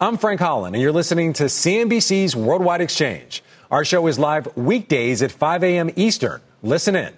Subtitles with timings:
[0.00, 3.42] I'm Frank Holland, and you're listening to CNBC's Worldwide Exchange.
[3.68, 5.90] Our show is live weekdays at 5 a.m.
[5.96, 6.40] Eastern.
[6.62, 7.12] Listen in.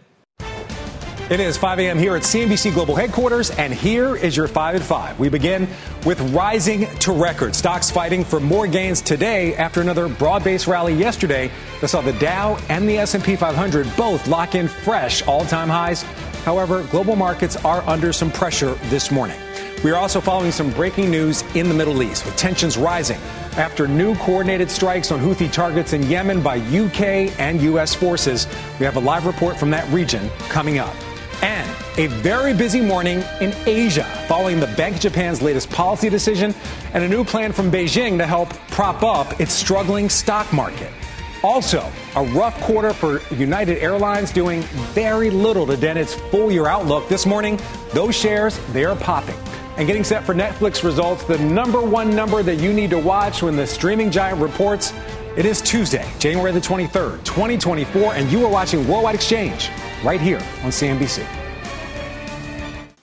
[1.29, 1.98] It is 5 a.m.
[1.98, 5.21] here at CNBC Global Headquarters, and here is your 5 at 5.
[5.21, 5.69] We begin
[6.07, 7.55] with rising to record.
[7.55, 11.51] Stocks fighting for more gains today after another broad-based rally yesterday
[11.83, 16.01] that saw the Dow and the S&P 500 both lock in fresh all-time highs.
[16.47, 19.37] However, global markets are under some pressure this morning.
[19.83, 23.19] We are also following some breaking news in the Middle East, with tensions rising
[23.57, 28.46] after new coordinated strikes on Houthi targets in Yemen by UK and US forces.
[28.79, 30.95] We have a live report from that region coming up.
[31.43, 36.54] And a very busy morning in Asia following the Bank of Japan's latest policy decision
[36.93, 40.93] and a new plan from Beijing to help prop up its struggling stock market.
[41.43, 44.60] Also, a rough quarter for United Airlines doing
[44.93, 47.09] very little to dent its full year outlook.
[47.09, 47.59] This morning,
[47.95, 49.37] those shares, they are popping
[49.80, 53.42] and getting set for Netflix results, the number one number that you need to watch
[53.42, 54.92] when the streaming giant reports.
[55.38, 59.70] It is Tuesday, January the 23rd, 2024, and you are watching Worldwide Exchange
[60.04, 61.40] right here on CNBC.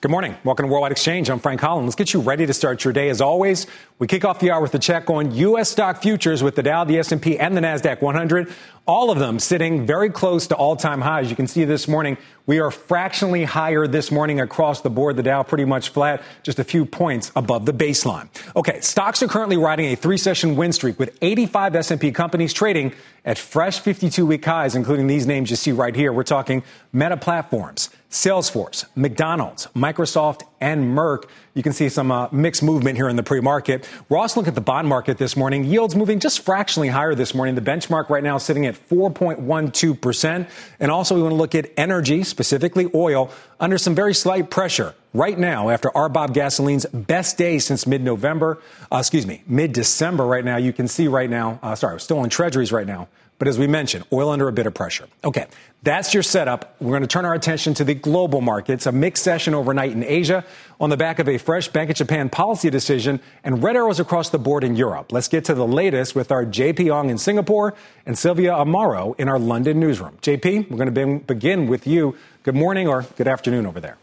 [0.00, 0.36] Good morning.
[0.44, 1.28] Welcome to Worldwide Exchange.
[1.28, 1.88] I'm Frank Holland.
[1.88, 3.08] Let's get you ready to start your day.
[3.08, 3.66] As always,
[3.98, 5.70] we kick off the hour with a check on U.S.
[5.70, 8.48] stock futures with the Dow, the S&P, and the Nasdaq 100.
[8.86, 11.30] All of them sitting very close to all-time highs.
[11.30, 15.16] You can see this morning we are fractionally higher this morning across the board.
[15.16, 18.28] The Dow pretty much flat, just a few points above the baseline.
[18.54, 23.36] Okay, stocks are currently riding a three-session win streak with 85 S&P companies trading at
[23.36, 26.12] fresh 52-week highs, including these names you see right here.
[26.12, 26.62] We're talking
[26.92, 31.24] Meta Platforms, Salesforce, McDonald's, Microsoft, and Merck.
[31.52, 33.86] You can see some uh, mixed movement here in the pre-market.
[34.08, 35.64] We're also looking at the bond market this morning.
[35.64, 37.54] Yields moving just fractionally higher this morning.
[37.54, 40.48] The benchmark right now sitting at 4.12%.
[40.80, 43.30] And also we want to look at energy, specifically oil,
[43.60, 48.98] under some very slight pressure right now after RBOB gasoline's best day since mid-November, uh,
[48.98, 50.56] excuse me, mid-December right now.
[50.56, 53.08] You can see right now, uh, sorry, still in treasuries right now.
[53.38, 55.06] But as we mentioned, oil under a bit of pressure.
[55.24, 55.46] Okay,
[55.84, 56.74] that's your setup.
[56.80, 58.86] We're going to turn our attention to the global markets.
[58.86, 60.44] A mixed session overnight in Asia
[60.80, 64.30] on the back of a fresh Bank of Japan policy decision and red arrows across
[64.30, 65.12] the board in Europe.
[65.12, 67.74] Let's get to the latest with our JP Ong in Singapore
[68.06, 70.18] and Silvia Amaro in our London newsroom.
[70.20, 72.16] JP, we're going to begin with you.
[72.42, 73.98] Good morning or good afternoon over there.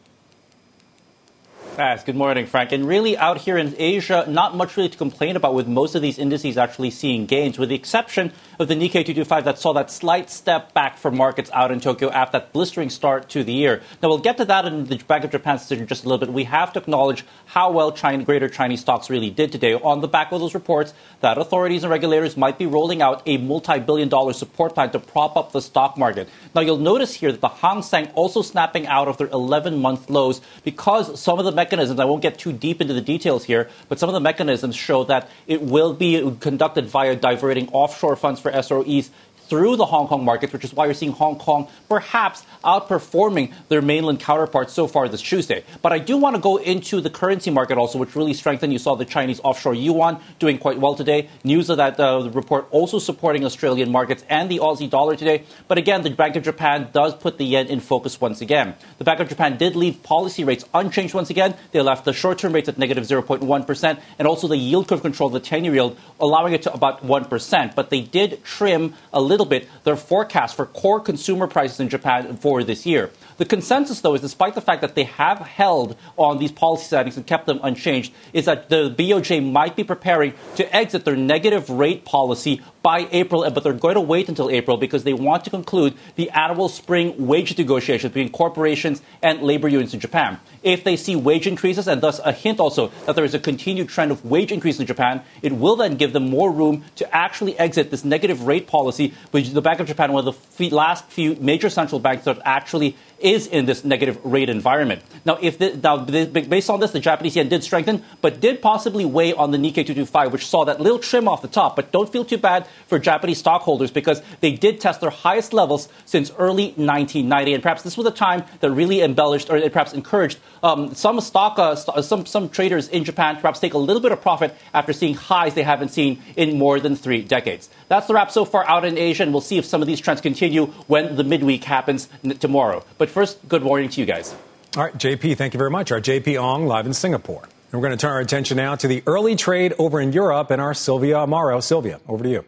[1.78, 2.72] Good morning, Frank.
[2.72, 6.02] And really, out here in Asia, not much really to complain about with most of
[6.02, 9.91] these indices actually seeing gains, with the exception of the Nikkei 225 that saw that
[9.91, 13.81] slight step back for markets out in Tokyo after that blistering start to the year.
[14.02, 16.34] Now, we'll get to that in the Bank of Japan's decision just a little bit.
[16.34, 20.08] We have to acknowledge how well China, greater Chinese stocks really did today on the
[20.08, 24.08] back of those reports that authorities and regulators might be rolling out a multi billion
[24.08, 26.30] dollar support plan to prop up the stock market.
[26.53, 30.09] Now, you'll notice here that the Hang Seng also snapping out of their 11 month
[30.09, 33.70] lows because some of the mechanisms, I won't get too deep into the details here,
[33.90, 38.40] but some of the mechanisms show that it will be conducted via diverting offshore funds
[38.40, 39.09] for SREs
[39.50, 43.82] through the Hong Kong markets, which is why you're seeing Hong Kong perhaps outperforming their
[43.82, 45.64] mainland counterparts so far this Tuesday.
[45.82, 48.74] But I do want to go into the currency market also, which really strengthened.
[48.74, 51.30] You saw the Chinese offshore yuan doing quite well today.
[51.44, 55.44] News of that uh, report also supporting Australian markets and the Aussie dollar today.
[55.68, 58.76] But again, the Bank of Japan does put the yen in focus once again.
[58.98, 61.56] The Bank of Japan did leave policy rates unchanged once again.
[61.72, 65.42] They left the short-term rates at negative 0.1 and also the yield curve control, the
[65.42, 67.76] 10-year yield, allowing it to about 1%.
[67.76, 71.90] But they did trim a little little bit their forecast for core consumer prices in
[71.90, 73.12] Japan for this year.
[73.38, 77.18] The consensus, though, is despite the fact that they have held on these policy settings
[77.18, 81.69] and kept them unchanged, is that the BOJ might be preparing to exit their negative
[81.69, 85.49] rate policy by April, but they're going to wait until April because they want to
[85.49, 90.40] conclude the annual spring wage negotiations between corporations and labor unions in Japan.
[90.61, 93.90] If they see wage increases and thus a hint also that there is a continued
[93.90, 97.58] trend of wage increase in Japan, it will then give them more room to actually
[97.58, 101.35] exit this negative rate policy, which the Bank of Japan, one of the last few
[101.38, 105.02] major central banks that actually is in this negative rate environment.
[105.26, 109.06] Now, if the, now based on this, the Japanese yen did strengthen, but did possibly
[109.06, 111.76] weigh on the Nikkei 225, which saw that little trim off the top.
[111.76, 115.90] But don't feel too bad for Japanese stockholders because they did test their highest levels
[116.06, 120.40] since early 1990, and perhaps this was a time that really embellished or perhaps encouraged
[120.64, 124.12] um, some stock, uh, st- some some traders in Japan perhaps take a little bit
[124.12, 127.70] of profit after seeing highs they haven't seen in more than three decades.
[127.88, 130.00] That's the wrap so far out in Asia, and we'll see if some of these
[130.00, 132.84] trends continue when the midweek happens n- tomorrow.
[132.97, 134.34] But first, good morning to you guys.
[134.78, 135.91] All right, JP, thank you very much.
[135.91, 137.43] Our JP Ong live in Singapore.
[137.43, 140.52] And we're going to turn our attention now to the early trade over in Europe
[140.52, 141.61] and our Silvia Amaro.
[141.61, 142.46] Silvia, over to you.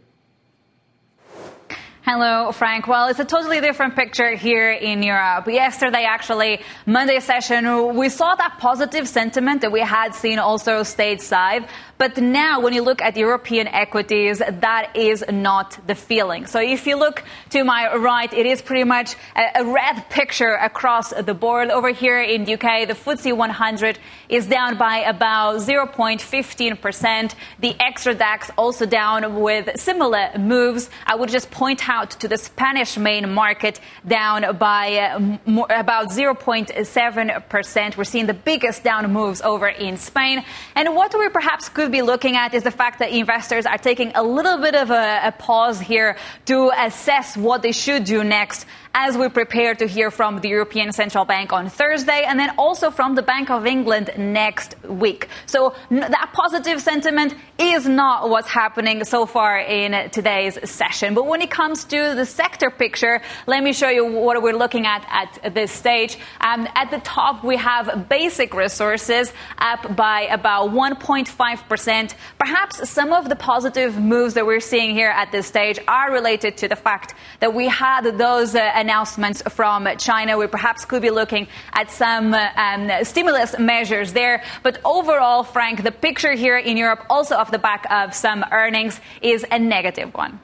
[2.10, 2.88] Hello, Frank.
[2.88, 5.46] Well, it's a totally different picture here in Europe.
[5.48, 11.68] Yesterday, actually, Monday session, we saw that positive sentiment that we had seen also stateside.
[11.98, 16.46] But now, when you look at European equities, that is not the feeling.
[16.46, 20.54] So if you look to my right, it is pretty much a, a red picture
[20.54, 21.70] across the board.
[21.72, 23.98] Over here in UK, the FTSE 100
[24.30, 27.34] is down by about 0.15%.
[27.60, 30.92] The Xetra DAX also down with similar moves.
[31.06, 36.10] I would just point out to the Spanish main market down by uh, more, about
[36.10, 37.98] 0.7%.
[37.98, 40.44] We're seeing the biggest down moves over in Spain.
[40.76, 44.12] And what we perhaps could be looking at is the fact that investors are taking
[44.16, 48.66] a little bit of a, a pause here to assess what they should do next
[48.94, 52.92] as we prepare to hear from the European Central Bank on Thursday and then also
[52.92, 55.30] from the Bank of England next week.
[55.46, 61.14] So that positive sentiment is not what's happening so far in today's session.
[61.14, 64.86] But when it comes to the sector picture, let me show you what we're looking
[64.86, 66.18] at at this stage.
[66.42, 72.16] Um, at the top, we have basic resources up by about 1.5%.
[72.38, 76.58] Perhaps some of the positive moves that we're seeing here at this stage are related
[76.58, 80.38] to the fact that we had those uh, announcements from China.
[80.38, 84.42] We perhaps could be looking at some um, stimulus measures there.
[84.64, 89.02] But overall, Frank, the picture here in Europe, also off the back of some earnings,
[89.22, 90.40] is a negative one.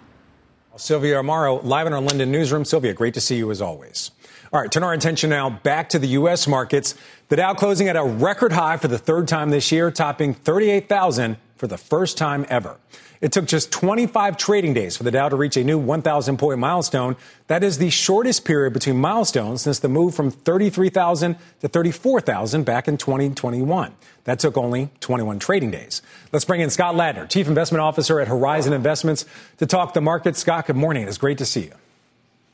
[0.75, 2.66] Silvia Amaro, live in our London newsroom.
[2.66, 4.12] Silvia, great to see you as always.
[4.51, 6.46] All right, turn our attention now back to the U.S.
[6.46, 6.96] markets.
[7.30, 11.38] The Dow closing at a record high for the third time this year, topping 38,000
[11.56, 12.78] for the first time ever.
[13.24, 16.60] It took just 25 trading days for the Dow to reach a new 1,000 point
[16.60, 17.16] milestone.
[17.48, 22.90] That is the shortest period between milestones since the move from 33,000 to 34,000 back
[22.90, 23.94] in 2021.
[24.25, 26.02] That took only 21 trading days.
[26.34, 29.25] Let's bring in Scott Ladner, Chief Investment Officer at Horizon Investments,
[29.60, 30.36] to talk the market.
[30.36, 31.08] Scott, good morning.
[31.08, 31.74] It's great to see you.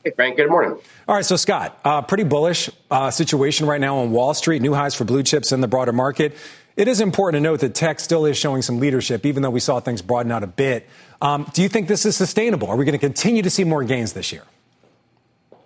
[0.04, 0.38] Hey, Frank.
[0.38, 0.78] Good morning.
[1.08, 1.26] All right.
[1.26, 4.62] So, Scott, uh, pretty bullish uh, situation right now on Wall Street.
[4.62, 6.34] New highs for blue chips in the broader market.
[6.80, 9.60] It is important to note that tech still is showing some leadership, even though we
[9.60, 10.88] saw things broaden out a bit.
[11.20, 12.68] Um, do you think this is sustainable?
[12.68, 14.44] Are we going to continue to see more gains this year?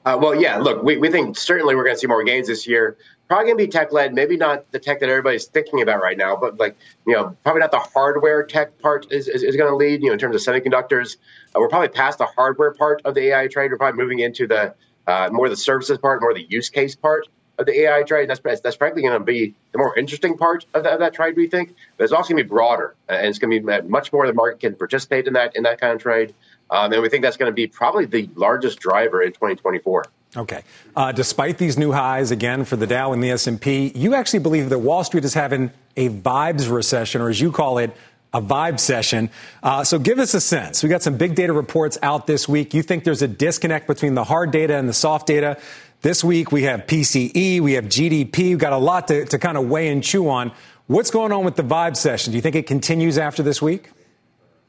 [0.05, 0.57] Uh, well, yeah.
[0.57, 2.97] Look, we, we think certainly we're going to see more gains this year.
[3.29, 4.13] Probably going to be tech led.
[4.13, 6.77] Maybe not the tech that everybody's thinking about right now, but like
[7.07, 10.03] you know, probably not the hardware tech part is, is, is going to lead.
[10.03, 11.19] You know, in terms of semiconductors,
[11.55, 13.71] uh, we're probably past the hardware part of the AI trade.
[13.71, 14.75] We're probably moving into the
[15.07, 17.29] uh, more the services part, more the use case part
[17.59, 18.29] of the AI trade.
[18.29, 21.49] That's that's frankly going to be the more interesting part of, of that trade, we
[21.49, 21.75] think.
[21.97, 24.27] But it's also going to be broader, and it's going to be much more.
[24.27, 26.35] The market can participate in that in that kind of trade,
[26.71, 30.05] um, and we think that's going to be probably the largest driver in 2024.
[30.37, 30.63] Okay.
[30.97, 34.69] Uh, despite these new highs again for the Dow and the S&P, you actually believe
[34.69, 37.95] that Wall Street is having a vibes recession, or as you call it,
[38.33, 39.31] a vibe session.
[39.63, 40.83] Uh, so give us a sense.
[40.83, 42.75] We got some big data reports out this week.
[42.75, 45.57] You think there's a disconnect between the hard data and the soft data?
[46.05, 49.57] This week we have PCE, we have GDP, we've got a lot to, to kind
[49.57, 50.53] of weigh and chew on.
[50.87, 52.33] What's going on with the vibe session?
[52.33, 53.89] Do you think it continues after this week?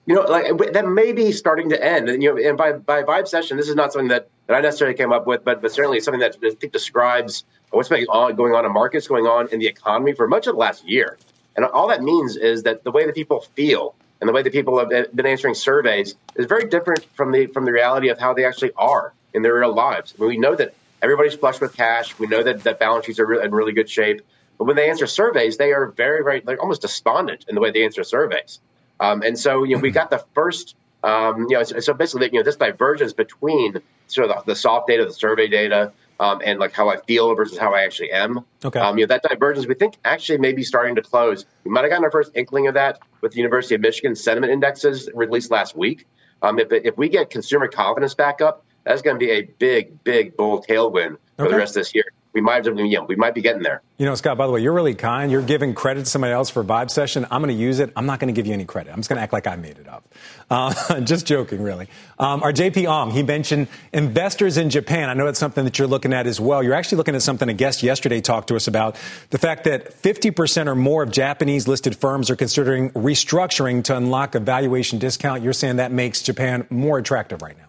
[0.06, 2.08] You know, like that may be starting to end.
[2.08, 4.62] And you know, and by by vibe session, this is not something that, that I
[4.62, 8.66] necessarily came up with, but but certainly something that I think describes what's going on
[8.66, 11.18] in markets, going on in the economy for much of the last year.
[11.58, 14.54] And all that means is that the way that people feel and the way that
[14.54, 18.34] people have been answering surveys is very different from the from the reality of how
[18.34, 20.14] they actually are in their real lives.
[20.18, 20.74] I mean, we know that
[21.06, 22.18] everybody's flush with cash.
[22.18, 24.22] We know that, that balance sheets are in really good shape.
[24.58, 27.72] But when they answer surveys, they are very, very, they're almost despondent in the way
[27.72, 28.60] they answer surveys.
[29.00, 32.30] Um, and so, you know, we got the first, um, you know, so, so, basically,
[32.32, 36.42] you know, this divergence between sort of the, the soft data, the survey data, um,
[36.44, 38.46] and like how I feel versus how I actually am.
[38.64, 38.80] Okay.
[38.80, 41.46] Um, you know, that divergence we think actually may be starting to close.
[41.66, 44.52] We might have gotten our first inkling of that with the University of Michigan sentiment
[44.52, 46.08] indexes released last week.
[46.42, 50.04] Um, if, if we get consumer confidence back up, that's going to be a big,
[50.04, 51.52] big bull tailwind for okay.
[51.52, 52.06] the rest of this year.
[52.34, 53.82] we might have, you know, we might be getting there.
[53.98, 55.32] You know, Scott, by the way, you're really kind.
[55.32, 57.26] You're giving credit to somebody else for Vibe Session.
[57.32, 57.92] I'm going to use it.
[57.96, 58.92] I'm not going to give you any credit.
[58.92, 60.14] I'm just going to act like I made it up.
[60.50, 61.88] Uh, just joking, really.
[62.20, 65.10] Um, our JP Ong, he mentioned investors in Japan.
[65.10, 66.62] I know it's something that you're looking at as well.
[66.62, 68.98] You're actually looking at something a guest yesterday talked to us about
[69.30, 74.36] the fact that 50% or more of Japanese listed firms are considering restructuring to unlock
[74.36, 75.42] a valuation discount.
[75.42, 77.66] You're saying that makes Japan more attractive right now.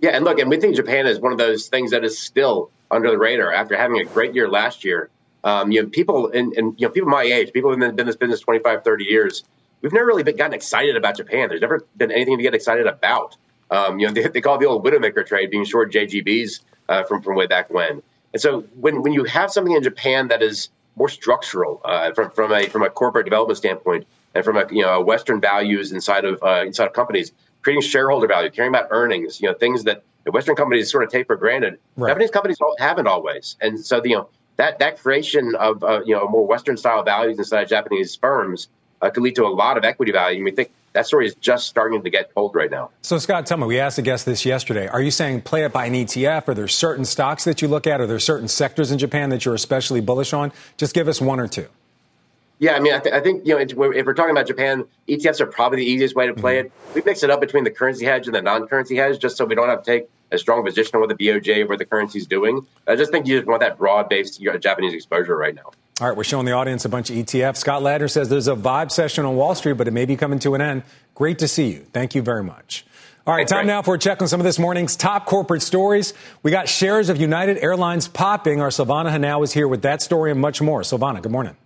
[0.00, 2.70] Yeah, and look, and we think Japan is one of those things that is still
[2.90, 5.10] under the radar after having a great year last year.
[5.44, 8.06] Um, you know, people and, and you know, people my age, people who've been in
[8.06, 9.44] this business 25, 30 years,
[9.82, 11.48] we've never really been, gotten excited about Japan.
[11.48, 13.36] There's never been anything to get excited about.
[13.70, 17.04] Um, you know, they, they, call it the old Widowmaker trade being short JGBs uh,
[17.04, 18.02] from, from way back when.
[18.32, 22.30] And so when, when you have something in Japan that is more structural uh, from,
[22.30, 26.24] from a from a corporate development standpoint and from a you know Western values inside
[26.24, 30.02] of uh, inside of companies, creating shareholder value, caring about earnings, you know, things that
[30.24, 31.78] the Western companies sort of take for granted.
[31.96, 32.10] Right.
[32.10, 36.28] Japanese companies haven't always, and so you know that that creation of uh, you know
[36.28, 38.68] more Western style values inside of Japanese firms
[39.00, 40.36] uh, could lead to a lot of equity value.
[40.36, 42.90] And we think that story is just starting to get told right now.
[43.02, 44.88] So, Scott, tell me, we asked a guest this yesterday.
[44.88, 46.48] Are you saying play it by an ETF?
[46.48, 48.00] Are there certain stocks that you look at?
[48.00, 50.52] Are there certain sectors in Japan that you're especially bullish on?
[50.76, 51.68] Just give us one or two.
[52.58, 55.40] Yeah, I mean, I, th- I think you know if we're talking about Japan, ETFs
[55.40, 56.66] are probably the easiest way to play mm-hmm.
[56.66, 56.94] it.
[56.94, 59.54] We mix it up between the currency hedge and the non-currency hedge, just so we
[59.54, 62.26] don't have to take a strong position on what the BOJ or the currency is
[62.26, 62.66] doing.
[62.86, 65.70] I just think you just want that broad-based Japanese exposure right now.
[66.00, 67.56] All right, we're showing the audience a bunch of ETFs.
[67.56, 70.38] Scott Ladner says there's a vibe session on Wall Street, but it may be coming
[70.40, 70.82] to an end.
[71.14, 71.86] Great to see you.
[71.92, 72.84] Thank you very much.
[73.26, 76.14] All right, time now for a check on some of this morning's top corporate stories.
[76.42, 78.62] We got shares of United Airlines popping.
[78.62, 80.80] Our Silvana Henao is here with that story and much more.
[80.80, 81.56] Silvana, good morning.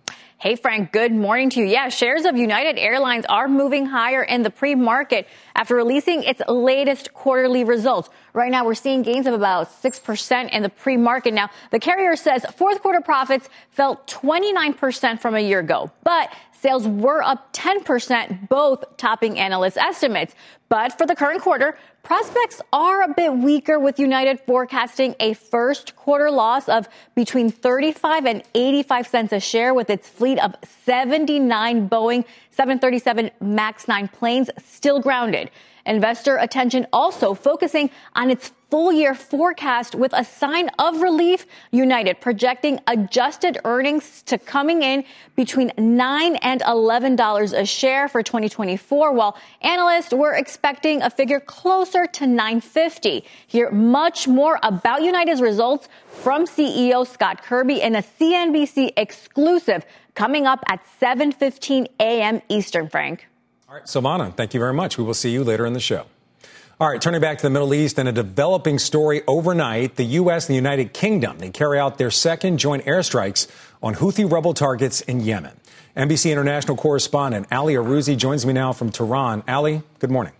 [0.42, 1.66] Hey, Frank, good morning to you.
[1.66, 6.42] Yeah, shares of United Airlines are moving higher in the pre market after releasing its
[6.48, 8.10] latest quarterly results.
[8.32, 11.32] Right now, we're seeing gains of about 6% in the pre market.
[11.32, 16.86] Now, the carrier says fourth quarter profits fell 29% from a year ago, but Sales
[16.86, 20.32] were up 10%, both topping analyst estimates.
[20.68, 25.96] But for the current quarter, prospects are a bit weaker with United forecasting a first
[25.96, 30.54] quarter loss of between 35 and 85 cents a share with its fleet of
[30.84, 35.50] 79 Boeing 737 MAX 9 planes still grounded.
[35.84, 41.44] Investor attention also focusing on its full year forecast with a sign of relief.
[41.72, 45.04] United projecting adjusted earnings to coming in
[45.36, 52.06] between 9 and $11 a share for 2024, while analysts were expecting a figure closer
[52.06, 53.22] to 950.
[53.46, 60.46] Hear much more about United's results from CEO Scott Kirby in a CNBC exclusive coming
[60.46, 62.40] up at 7:15 a.m.
[62.48, 63.28] Eastern, Frank.
[63.68, 64.96] All right, Silvana, thank you very much.
[64.96, 66.06] We will see you later in the show.
[66.82, 70.48] All right, turning back to the Middle East and a developing story overnight, the U.S.
[70.48, 73.46] and the United Kingdom, they carry out their second joint airstrikes
[73.84, 75.52] on Houthi rebel targets in Yemen.
[75.96, 79.44] NBC international correspondent Ali Arouzi joins me now from Tehran.
[79.46, 80.32] Ali, good morning.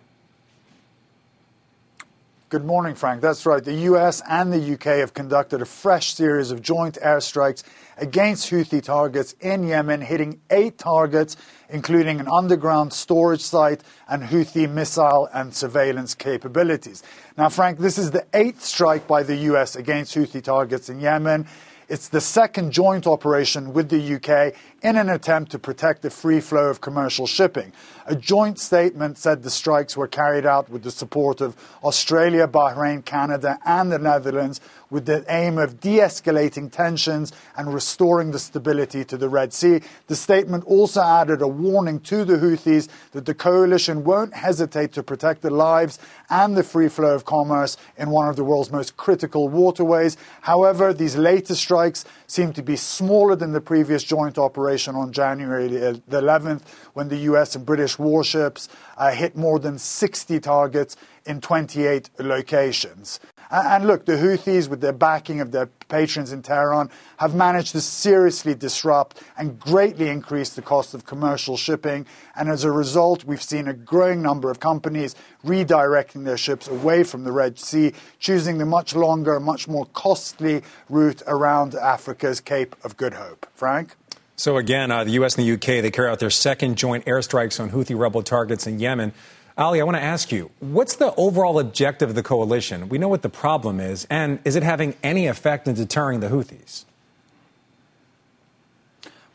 [2.49, 3.23] Good morning, Frank.
[3.23, 3.63] That's right.
[3.63, 4.21] The U.S.
[4.29, 7.63] and the UK have conducted a fresh series of joint airstrikes
[7.97, 11.37] against Houthi targets in Yemen, hitting eight targets,
[11.69, 17.03] including an underground storage site and Houthi missile and surveillance capabilities.
[17.37, 19.77] Now, Frank, this is the eighth strike by the U.S.
[19.77, 21.47] against Houthi targets in Yemen.
[21.89, 26.41] It's the second joint operation with the UK in an attempt to protect the free
[26.41, 27.73] flow of commercial shipping.
[28.07, 33.05] A joint statement said the strikes were carried out with the support of Australia, Bahrain,
[33.05, 34.61] Canada, and the Netherlands,
[34.91, 39.81] with the aim of de escalating tensions and restoring the stability to the Red Sea.
[40.09, 45.03] The statement also added a warning to the Houthis that the coalition won't hesitate to
[45.03, 45.99] protect the lives
[46.29, 50.17] and the free flow of commerce in one of the world's most critical waterways.
[50.41, 55.69] However, these latest strikes seem to be smaller than the previous joint operation on January
[55.69, 56.63] the 11th,
[56.95, 63.21] when the US and British warships uh, hit more than 60 targets in 28 locations.
[63.51, 66.89] And look, the Houthis, with their backing of their patrons in Tehran,
[67.19, 72.07] have managed to seriously disrupt and greatly increase the cost of commercial shipping.
[72.35, 75.15] And as a result, we've seen a growing number of companies
[75.45, 80.63] redirecting their ships away from the Red Sea, choosing the much longer, much more costly
[80.89, 83.47] route around Africa's Cape of Good Hope.
[83.55, 83.97] Frank?
[84.43, 85.37] So, again, uh, the U.S.
[85.37, 88.81] and the U.K., they carry out their second joint airstrikes on Houthi rebel targets in
[88.81, 89.13] Yemen.
[89.57, 92.89] Ali, I want to ask you, what's the overall objective of the coalition?
[92.89, 96.27] We know what the problem is, and is it having any effect in deterring the
[96.27, 96.87] Houthis?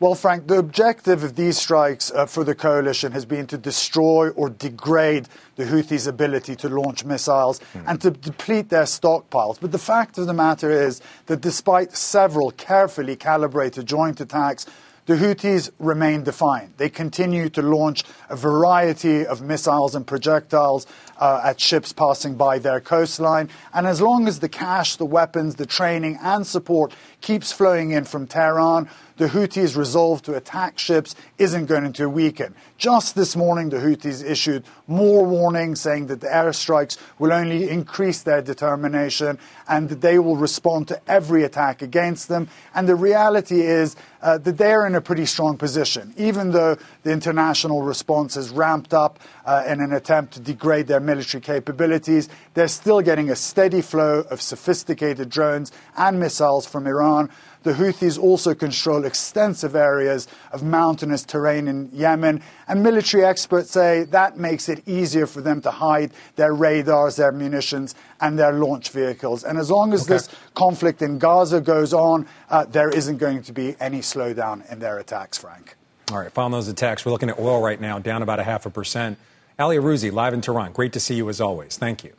[0.01, 4.29] Well, Frank, the objective of these strikes uh, for the coalition has been to destroy
[4.31, 7.83] or degrade the Houthis' ability to launch missiles mm.
[7.87, 9.57] and to deplete their stockpiles.
[9.59, 14.67] But the fact of the matter is that despite several carefully calibrated joint attacks,
[15.07, 16.77] the Houthis remain defiant.
[16.77, 20.85] They continue to launch a variety of missiles and projectiles
[21.17, 23.49] uh, at ships passing by their coastline.
[23.73, 28.03] And as long as the cash, the weapons, the training, and support keeps flowing in
[28.03, 32.55] from Tehran, the Houthis' resolve to attack ships isn't going to weaken.
[32.77, 38.21] Just this morning, the Houthis issued more warnings saying that the airstrikes will only increase
[38.21, 42.47] their determination and that they will respond to every attack against them.
[42.75, 46.13] And the reality is uh, that they're in a pretty strong position.
[46.17, 50.99] Even though the international response has ramped up uh, in an attempt to degrade their
[50.99, 57.29] military capabilities, they're still getting a steady flow of sophisticated drones and missiles from Iran.
[57.67, 64.05] The Houthis also control extensive areas of mountainous terrain in Yemen, and military experts say
[64.05, 68.91] that makes it easier for them to hide their radars, their munitions, and their launch
[68.91, 69.43] vehicles.
[69.43, 70.13] And as long as okay.
[70.13, 74.79] this conflict in Gaza goes on, uh, there isn't going to be any slowdown in
[74.79, 75.75] their attacks, Frank.
[76.09, 78.65] All right, following those attacks, we're looking at oil right now, down about a half
[78.65, 79.17] a percent.
[79.59, 80.71] Ali Arouzi, live in Tehran.
[80.71, 81.75] Great to see you as always.
[81.75, 82.13] Thank you.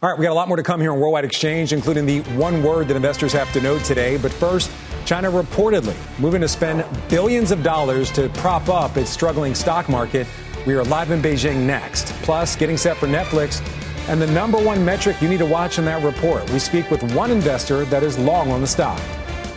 [0.00, 2.20] All right, we got a lot more to come here on Worldwide Exchange, including the
[2.36, 4.16] one word that investors have to know today.
[4.16, 4.70] But first,
[5.04, 10.28] China reportedly moving to spend billions of dollars to prop up its struggling stock market.
[10.68, 12.12] We are live in Beijing next.
[12.22, 13.60] Plus, getting set for Netflix
[14.08, 16.48] and the number one metric you need to watch in that report.
[16.50, 19.00] We speak with one investor that is long on the stock.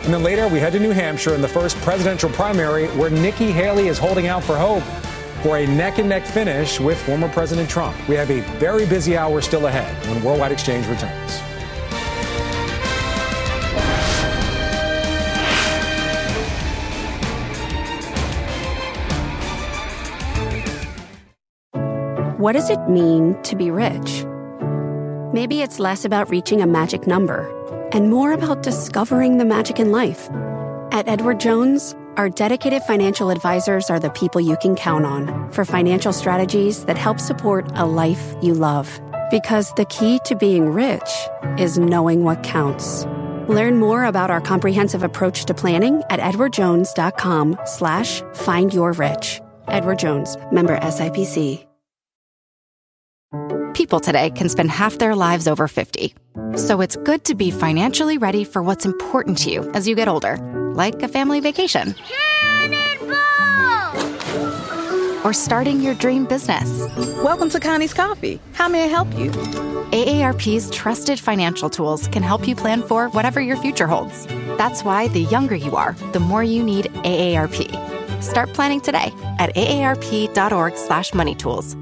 [0.02, 3.52] And then later, we head to New Hampshire in the first presidential primary where Nikki
[3.52, 4.82] Haley is holding out for hope
[5.42, 7.96] for a neck and neck finish with former President Trump.
[8.08, 11.40] We have a very busy hour still ahead when Worldwide Exchange returns.
[22.38, 24.24] What does it mean to be rich?
[25.32, 27.48] Maybe it's less about reaching a magic number
[27.92, 30.28] and more about discovering the magic in life.
[30.90, 35.64] At Edward Jones, our dedicated financial advisors are the people you can count on for
[35.64, 39.00] financial strategies that help support a life you love.
[39.30, 41.10] Because the key to being rich
[41.58, 43.04] is knowing what counts.
[43.48, 49.40] Learn more about our comprehensive approach to planning at edwardjones.com slash find your rich.
[49.68, 51.66] Edward Jones, member SIPC.
[53.72, 56.14] People today can spend half their lives over 50.
[56.56, 60.08] So it's good to be financially ready for what's important to you as you get
[60.08, 61.94] older like a family vacation.
[65.24, 66.68] Or starting your dream business.
[67.22, 68.40] Welcome to Connie's Coffee.
[68.54, 69.30] How may I help you?
[69.30, 74.26] AARP's trusted financial tools can help you plan for whatever your future holds.
[74.58, 78.22] That's why the younger you are, the more you need AARP.
[78.22, 81.76] Start planning today at aarp.org/moneytools.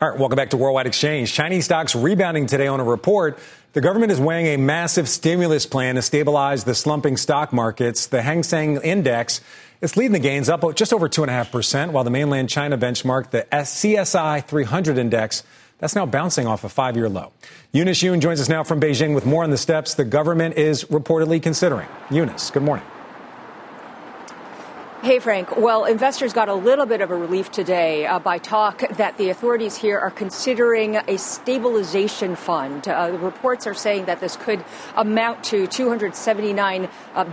[0.00, 1.32] All right, welcome back to Worldwide Exchange.
[1.32, 3.38] Chinese stocks rebounding today on a report.
[3.72, 8.06] The government is weighing a massive stimulus plan to stabilize the slumping stock markets.
[8.06, 9.40] The Hang Seng Index
[9.80, 14.46] is leading the gains up just over 2.5%, while the mainland China benchmark, the CSI
[14.46, 15.42] 300 index,
[15.78, 17.32] that's now bouncing off a five year low.
[17.72, 20.84] Eunice Yoon joins us now from Beijing with more on the steps the government is
[20.84, 21.88] reportedly considering.
[22.10, 22.84] Eunice, good morning.
[25.02, 25.56] Hey, Frank.
[25.56, 29.30] Well, investors got a little bit of a relief today uh, by talk that the
[29.30, 32.86] authorities here are considering a stabilization fund.
[32.86, 37.24] Uh, the reports are saying that this could amount to $279 uh,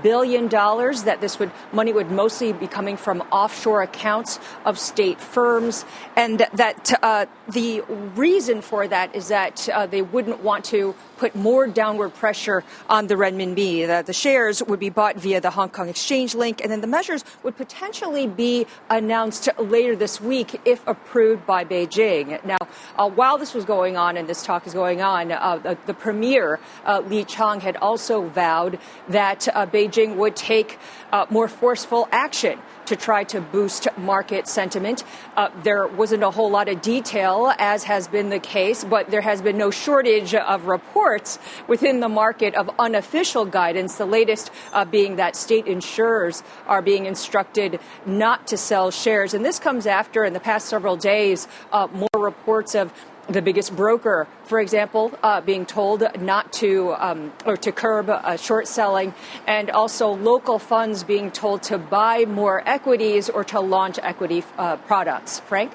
[1.06, 6.48] that this would money would mostly be coming from offshore accounts of state firms, and
[6.56, 7.82] that uh, the
[8.16, 13.06] reason for that is that uh, they wouldn't want to put more downward pressure on
[13.06, 13.86] the renminbi.
[13.86, 16.88] That the shares would be bought via the Hong Kong Exchange Link, and then the
[16.88, 22.42] measures would potentially be announced later this week if approved by Beijing.
[22.46, 22.58] Now,
[22.98, 25.94] uh, while this was going on and this talk is going on, uh, the, the,
[25.94, 30.80] premier uh, Li Qiang had also vowed that uh, Beijing would take
[31.12, 35.04] uh, more forceful action to try to boost market sentiment.
[35.38, 39.22] Uh, there wasn't a whole lot of detail, as has been the case, but there
[39.22, 43.98] has been no shortage of reports within the market of unofficial guidance.
[43.98, 49.34] The latest uh, being that state insurers are being instructed not to sell shares.
[49.34, 52.92] And this comes after, in the past several days, uh, more reports of
[53.30, 58.38] the biggest broker, for example, uh, being told not to um, or to curb uh,
[58.38, 59.14] short selling,
[59.48, 64.78] and also local funds being told to buy more equities or to launch equity uh,
[64.78, 65.40] products.
[65.42, 65.72] Frank?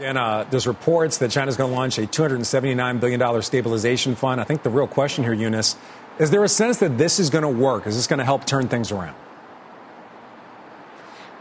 [0.00, 4.40] And uh, there's reports that China's going to launch a $279 billion stabilization fund.
[4.40, 5.76] I think the real question here, Eunice,
[6.18, 7.86] is there a sense that this is going to work?
[7.86, 9.14] Is this going to help turn things around?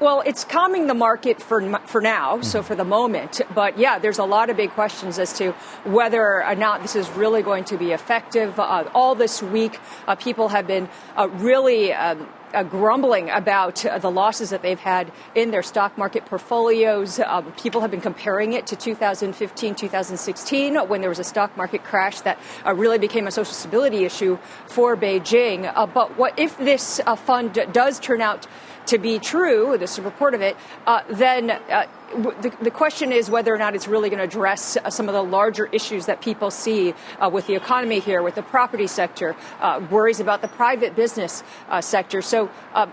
[0.03, 3.39] Well, it's calming the market for for now, so for the moment.
[3.55, 5.53] But yeah, there's a lot of big questions as to
[5.85, 8.59] whether or not this is really going to be effective.
[8.59, 11.93] Uh, all this week, uh, people have been uh, really.
[11.93, 17.19] Um, uh, grumbling about uh, the losses that they've had in their stock market portfolios.
[17.19, 21.83] Um, people have been comparing it to 2015, 2016, when there was a stock market
[21.83, 24.37] crash that uh, really became a social stability issue
[24.67, 25.71] for Beijing.
[25.75, 28.45] Uh, but what if this uh, fund does turn out
[28.87, 33.11] to be true, this is a report of it, uh, then uh, the, the, question
[33.11, 36.05] is whether or not it's really going to address uh, some of the larger issues
[36.05, 40.41] that people see uh, with the economy here, with the property sector, uh, worries about
[40.41, 42.21] the private business uh, sector.
[42.21, 42.49] So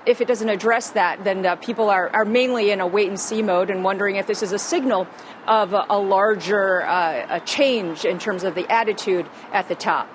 [0.07, 3.42] if it doesn't address that, then people are, are mainly in a wait and see
[3.42, 5.07] mode and wondering if this is a signal
[5.46, 10.09] of a, a larger a change in terms of the attitude at the top.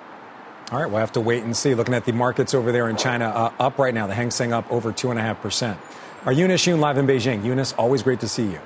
[0.72, 1.76] All right, we'll have to wait and see.
[1.76, 4.08] Looking at the markets over there in China, uh, up right now.
[4.08, 5.76] The Hang Seng up over 2.5%.
[6.24, 7.44] Our Eunice Yoon live in Beijing.
[7.44, 8.58] Eunice, always great to see you.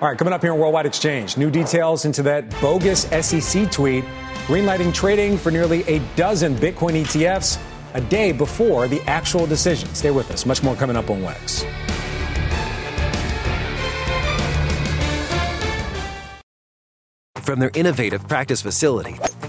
[0.00, 4.04] All right, coming up here on Worldwide Exchange, new details into that bogus SEC tweet,
[4.46, 7.62] greenlighting trading for nearly a dozen Bitcoin ETFs
[7.94, 9.88] a day before the actual decision.
[9.94, 10.46] Stay with us.
[10.46, 11.64] Much more coming up on WEX.
[17.36, 19.16] From their innovative practice facility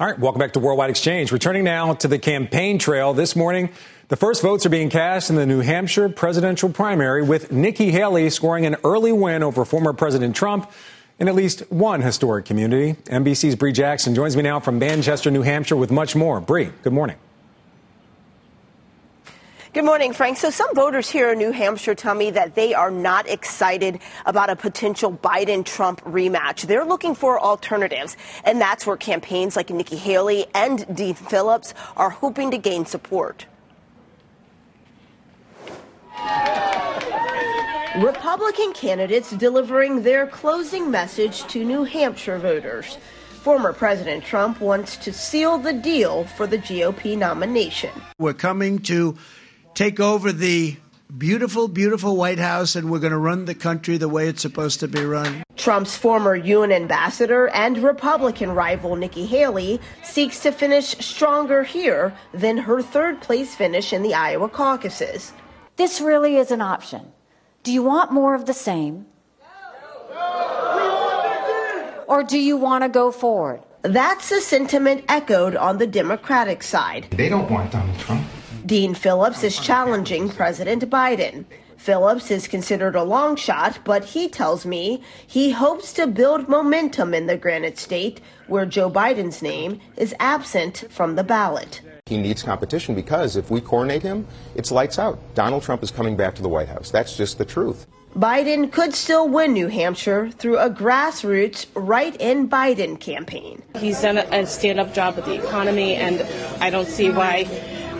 [0.00, 1.32] All right, welcome back to Worldwide Exchange.
[1.32, 3.14] Returning now to the campaign trail.
[3.14, 3.68] This morning,
[4.06, 8.30] the first votes are being cast in the New Hampshire presidential primary, with Nikki Haley
[8.30, 10.70] scoring an early win over former President Trump
[11.18, 12.92] in at least one historic community.
[13.06, 16.40] NBC's Bree Jackson joins me now from Manchester, New Hampshire, with much more.
[16.40, 17.16] Bree, good morning.
[19.74, 20.38] Good morning, Frank.
[20.38, 24.48] So some voters here in New Hampshire tell me that they are not excited about
[24.48, 26.62] a potential Biden Trump rematch.
[26.62, 28.16] They're looking for alternatives.
[28.44, 33.44] And that's where campaigns like Nikki Haley and Dean Phillips are hoping to gain support.
[37.98, 42.96] Republican candidates delivering their closing message to New Hampshire voters.
[43.42, 47.90] Former President Trump wants to seal the deal for the GOP nomination.
[48.18, 49.16] We're coming to
[49.78, 50.76] take over the
[51.18, 54.80] beautiful, beautiful White House, and we're going to run the country the way it's supposed
[54.80, 55.44] to be run.
[55.54, 62.58] Trump's former UN ambassador and Republican rival Nikki Haley seeks to finish stronger here than
[62.58, 65.32] her third place finish in the Iowa caucuses.
[65.76, 67.12] This really is an option.
[67.62, 69.06] Do you want more of the same?
[72.08, 73.62] Or do you want to go forward?
[73.82, 77.06] That's a sentiment echoed on the Democratic side.
[77.12, 78.27] They don't want Donald Trump.
[78.68, 81.46] Dean Phillips is challenging President Biden.
[81.78, 87.14] Phillips is considered a long shot, but he tells me he hopes to build momentum
[87.14, 91.80] in the Granite State, where Joe Biden's name is absent from the ballot.
[92.04, 95.18] He needs competition because if we coronate him, it's lights out.
[95.34, 96.90] Donald Trump is coming back to the White House.
[96.90, 97.86] That's just the truth.
[98.14, 103.62] Biden could still win New Hampshire through a grassroots right in Biden campaign.
[103.78, 106.20] He's done a stand up job with the economy, and
[106.62, 107.44] I don't see why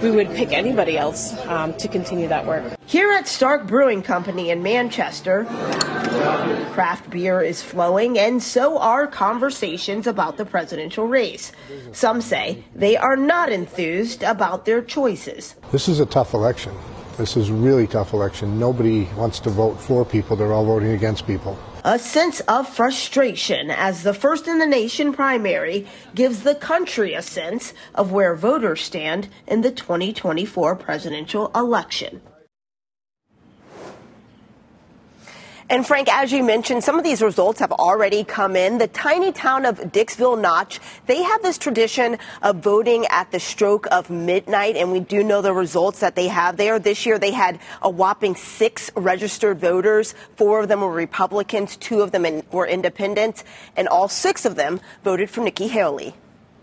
[0.02, 2.64] we would pick anybody else um, to continue that work.
[2.86, 5.44] Here at Stark Brewing Company in Manchester,
[6.72, 11.52] craft beer is flowing, and so are conversations about the presidential race.
[11.92, 15.54] Some say they are not enthused about their choices.
[15.72, 16.72] This is a tough election.
[17.16, 18.60] This is really tough election.
[18.60, 20.36] Nobody wants to vote for people.
[20.36, 21.58] They're all voting against people.
[21.84, 27.22] A sense of frustration as the first in the nation primary gives the country a
[27.22, 32.20] sense of where voters stand in the 2024 presidential election.
[35.70, 38.78] And Frank, as you mentioned, some of these results have already come in.
[38.78, 43.86] The tiny town of Dixville Notch, they have this tradition of voting at the stroke
[43.90, 46.78] of midnight, and we do know the results that they have there.
[46.78, 50.14] This year, they had a whopping six registered voters.
[50.36, 53.44] Four of them were Republicans, two of them were independents,
[53.76, 56.14] and all six of them voted for Nikki Haley.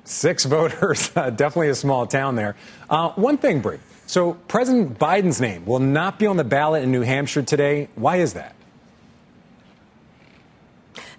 [0.04, 2.56] Six voters, definitely a small town there.
[2.90, 3.78] Uh, one thing, Brie.
[4.08, 7.90] So President Biden's name will not be on the ballot in New Hampshire today.
[7.94, 8.55] Why is that?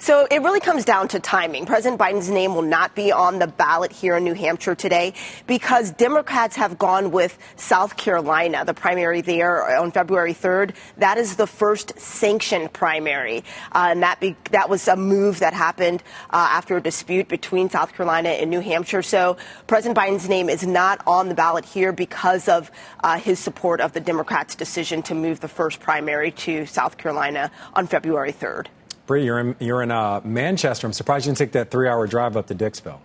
[0.07, 1.67] So it really comes down to timing.
[1.67, 5.15] President Biden's name will not be on the ballot here in New Hampshire today
[5.49, 10.77] because Democrats have gone with South Carolina, the primary there on February 3rd.
[10.99, 13.39] That is the first sanctioned primary.
[13.73, 17.69] Uh, and that, be, that was a move that happened uh, after a dispute between
[17.69, 19.03] South Carolina and New Hampshire.
[19.03, 22.71] So President Biden's name is not on the ballot here because of
[23.03, 27.51] uh, his support of the Democrats' decision to move the first primary to South Carolina
[27.75, 28.69] on February 3rd.
[29.07, 30.87] Bree, you're in, you're in uh, Manchester.
[30.87, 32.99] I'm surprised you didn't take that three hour drive up to Dixville.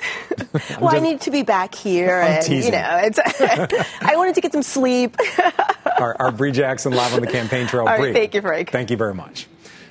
[0.80, 2.72] well, just, I need to be back here, I'm and teasing.
[2.72, 3.18] you know, it's,
[4.02, 5.16] I wanted to get some sleep.
[5.98, 7.82] our, our Bree Jackson live on the campaign trail.
[7.82, 8.70] All right, Bree, thank you, Frank.
[8.70, 9.46] Thank you very much.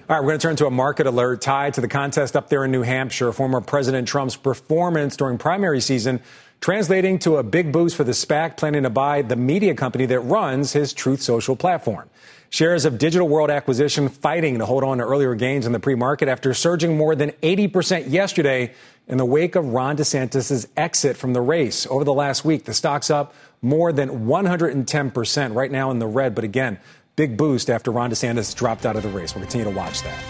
[0.09, 2.49] All right, we're going to turn to a market alert tied to the contest up
[2.49, 3.31] there in New Hampshire.
[3.31, 6.19] Former President Trump's performance during primary season
[6.59, 10.19] translating to a big boost for the SPAC planning to buy the media company that
[10.19, 12.09] runs his Truth Social platform.
[12.51, 16.27] Shares of Digital World Acquisition fighting to hold on to earlier gains in the pre-market
[16.27, 18.73] after surging more than 80% yesterday
[19.07, 21.87] in the wake of Ron DeSantis' exit from the race.
[21.87, 26.35] Over the last week, the stock's up more than 110%, right now in the red.
[26.35, 26.77] But again,
[27.15, 29.33] big boost after Ron DeSantis dropped out of the race.
[29.33, 30.21] We'll continue to watch that.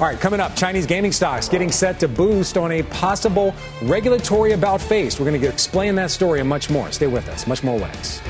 [0.00, 4.52] All right, coming up, Chinese gaming stocks getting set to boost on a possible regulatory
[4.52, 5.18] about face.
[5.18, 6.92] We're going to explain that story and much more.
[6.92, 7.46] Stay with us.
[7.46, 8.20] Much more Wex.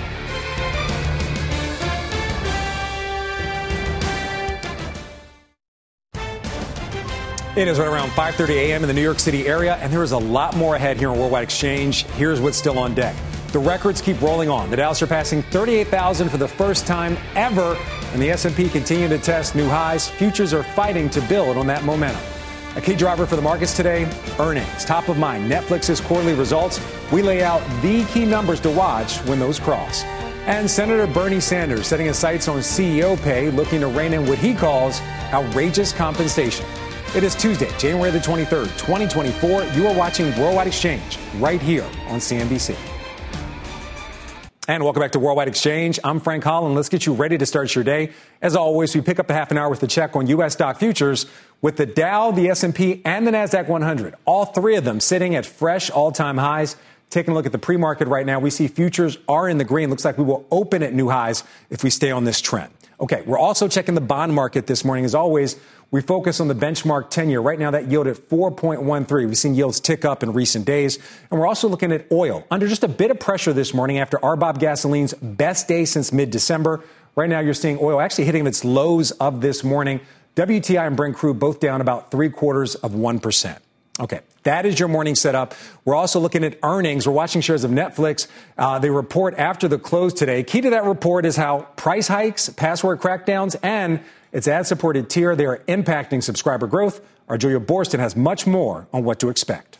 [7.57, 8.85] It is right around 5:30 a.m.
[8.85, 11.19] in the New York City area, and there is a lot more ahead here on
[11.19, 12.05] Worldwide Exchange.
[12.11, 13.17] Here's what's still on deck.
[13.49, 14.71] The records keep rolling on.
[14.71, 17.77] The Dow surpassing 38,000 for the first time ever,
[18.13, 20.09] and the S&P continuing to test new highs.
[20.09, 22.23] Futures are fighting to build on that momentum.
[22.77, 24.09] A key driver for the markets today,
[24.39, 24.85] earnings.
[24.85, 26.81] Top of mind, Netflix's quarterly results.
[27.11, 30.05] We lay out the key numbers to watch when those cross.
[30.47, 34.39] And Senator Bernie Sanders setting his sights on CEO pay, looking to rein in what
[34.39, 35.01] he calls
[35.33, 36.65] outrageous compensation.
[37.13, 39.65] It is Tuesday, January the 23rd, 2024.
[39.65, 42.77] You are watching Worldwide Exchange right here on CNBC.
[44.69, 45.99] And welcome back to Worldwide Exchange.
[46.05, 46.77] I'm Frank Holland.
[46.77, 48.13] Let's get you ready to start your day.
[48.41, 50.53] As always, we pick up the half an hour with a check on U.S.
[50.53, 51.27] stock futures
[51.61, 54.15] with the Dow, the S&P, and the Nasdaq 100.
[54.25, 56.77] All three of them sitting at fresh all-time highs.
[57.09, 59.91] Taking a look at the pre-market right now, we see futures are in the green.
[59.91, 62.73] Looks like we will open at new highs if we stay on this trend.
[63.01, 65.07] Okay, we're also checking the bond market this morning.
[65.07, 65.57] As always,
[65.91, 67.41] we focus on the benchmark 10 year.
[67.41, 69.27] Right now, that yield at 4.13.
[69.27, 70.99] We've seen yields tick up in recent days.
[71.31, 74.17] And we're also looking at oil under just a bit of pressure this morning after
[74.19, 76.85] RBOB gasoline's best day since mid December.
[77.17, 80.01] Right now, you're seeing oil actually hitting its lows of this morning.
[80.37, 83.59] WTI and Brent crude both down about three quarters of 1%.
[83.99, 85.55] Okay, that is your morning setup.
[85.85, 87.07] We're also looking at earnings.
[87.07, 88.29] We're watching shares of Netflix.
[88.57, 90.43] Uh, they report after the close today.
[90.43, 94.01] Key to that report is how price hikes, password crackdowns, and
[94.33, 97.01] its ad supported tier, they are impacting subscriber growth.
[97.29, 99.80] Our Julia Boorstin has much more on what to expect.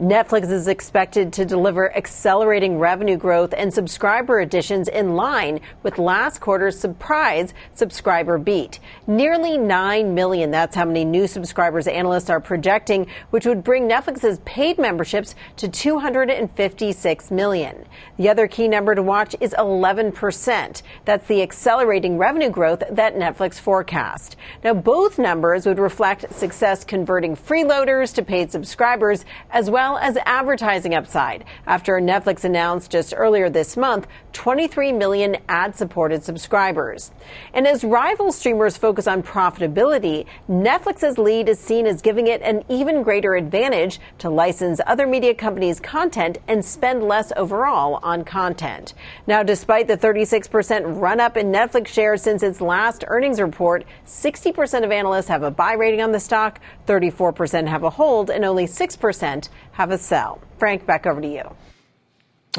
[0.00, 6.40] Netflix is expected to deliver accelerating revenue growth and subscriber additions in line with last
[6.40, 8.80] quarter's surprise subscriber beat.
[9.06, 10.50] Nearly 9 million.
[10.50, 15.68] That's how many new subscribers analysts are projecting, which would bring Netflix's paid memberships to
[15.68, 17.84] 256 million.
[18.16, 20.82] The other key number to watch is 11%.
[21.04, 24.36] That's the accelerating revenue growth that Netflix forecast.
[24.64, 30.16] Now, both numbers would reflect success converting freeloaders to paid subscribers as well well as
[30.24, 37.10] advertising upside after Netflix announced just earlier this month 23 million ad supported subscribers.
[37.52, 42.62] And as rival streamers focus on profitability, Netflix's lead is seen as giving it an
[42.68, 48.94] even greater advantage to license other media companies' content and spend less overall on content.
[49.26, 54.84] Now, despite the 36% run up in Netflix shares since its last earnings report, 60%
[54.84, 58.66] of analysts have a buy rating on the stock, 34% have a hold, and only
[58.66, 59.48] 6%
[59.80, 60.38] have a sell.
[60.58, 61.42] Frank, back over to you.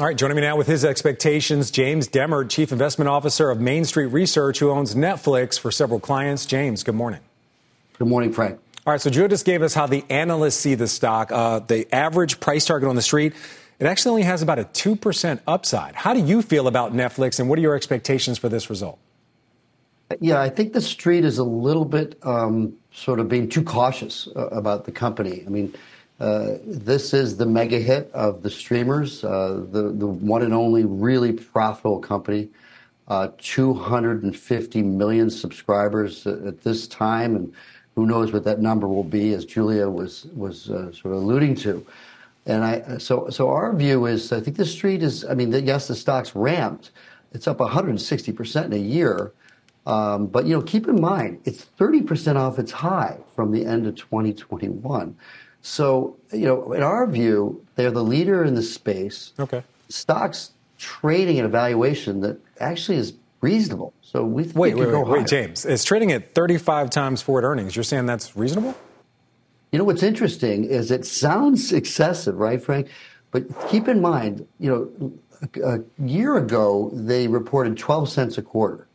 [0.00, 3.84] All right, joining me now with his expectations, James Demmert, Chief Investment Officer of Main
[3.84, 6.46] Street Research, who owns Netflix for several clients.
[6.46, 7.20] James, good morning.
[7.96, 8.58] Good morning, Frank.
[8.84, 11.30] All right, so Joe just gave us how the analysts see the stock.
[11.30, 13.34] Uh, the average price target on the street,
[13.78, 15.94] it actually only has about a 2% upside.
[15.94, 18.98] How do you feel about Netflix, and what are your expectations for this result?
[20.20, 24.28] Yeah, I think the street is a little bit um, sort of being too cautious
[24.34, 25.44] uh, about the company.
[25.46, 25.72] I mean,
[26.22, 30.84] uh, this is the mega hit of the streamers, uh, the the one and only
[30.84, 32.48] really profitable company.
[33.08, 37.52] Uh, 250 million subscribers at this time, and
[37.96, 41.56] who knows what that number will be, as Julia was was uh, sort of alluding
[41.56, 41.84] to.
[42.46, 45.88] And I so so our view is I think the street is I mean yes
[45.88, 46.92] the stock's ramped,
[47.32, 49.32] it's up 160 percent in a year,
[49.86, 53.86] Um, but you know, keep in mind it's 30% off its high from the end
[53.86, 55.16] of 2021.
[55.62, 59.32] So you know, in our view, they're the leader in the space.
[59.38, 59.62] Okay.
[59.88, 63.92] Stocks trading at a valuation that actually is reasonable.
[64.02, 65.26] So we think wait, it wait, wait, wait.
[65.26, 65.64] James.
[65.64, 67.76] It's trading at 35 times forward earnings.
[67.76, 68.76] You're saying that's reasonable?
[69.70, 72.88] You know what's interesting is it sounds excessive, right, Frank?
[73.30, 75.12] But keep in mind, you know,
[75.64, 78.86] a, a year ago they reported 12 cents a quarter.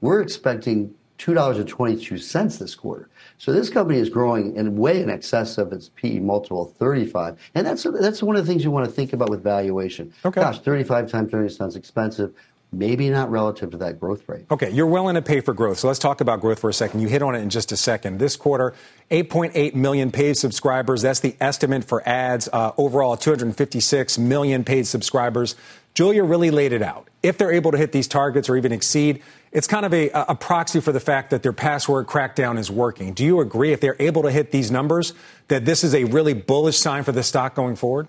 [0.00, 3.08] We're expecting $2.22 this quarter.
[3.38, 7.38] So this company is growing in way in excess of its PE multiple 35.
[7.54, 10.12] And that's that's one of the things you want to think about with valuation.
[10.24, 10.40] Okay.
[10.40, 12.34] Gosh, 35 times earnings sounds expensive.
[12.74, 14.46] Maybe not relative to that growth rate.
[14.50, 15.78] Okay, you're willing to pay for growth.
[15.78, 17.00] So let's talk about growth for a second.
[17.00, 18.18] You hit on it in just a second.
[18.18, 18.72] This quarter,
[19.10, 21.02] 8.8 million paid subscribers.
[21.02, 22.48] That's the estimate for ads.
[22.50, 25.54] Uh, overall, 256 million paid subscribers.
[25.92, 27.08] Julia really laid it out.
[27.22, 30.34] If they're able to hit these targets or even exceed, it's kind of a, a
[30.34, 33.12] proxy for the fact that their password crackdown is working.
[33.12, 35.12] Do you agree if they're able to hit these numbers
[35.48, 38.08] that this is a really bullish sign for the stock going forward?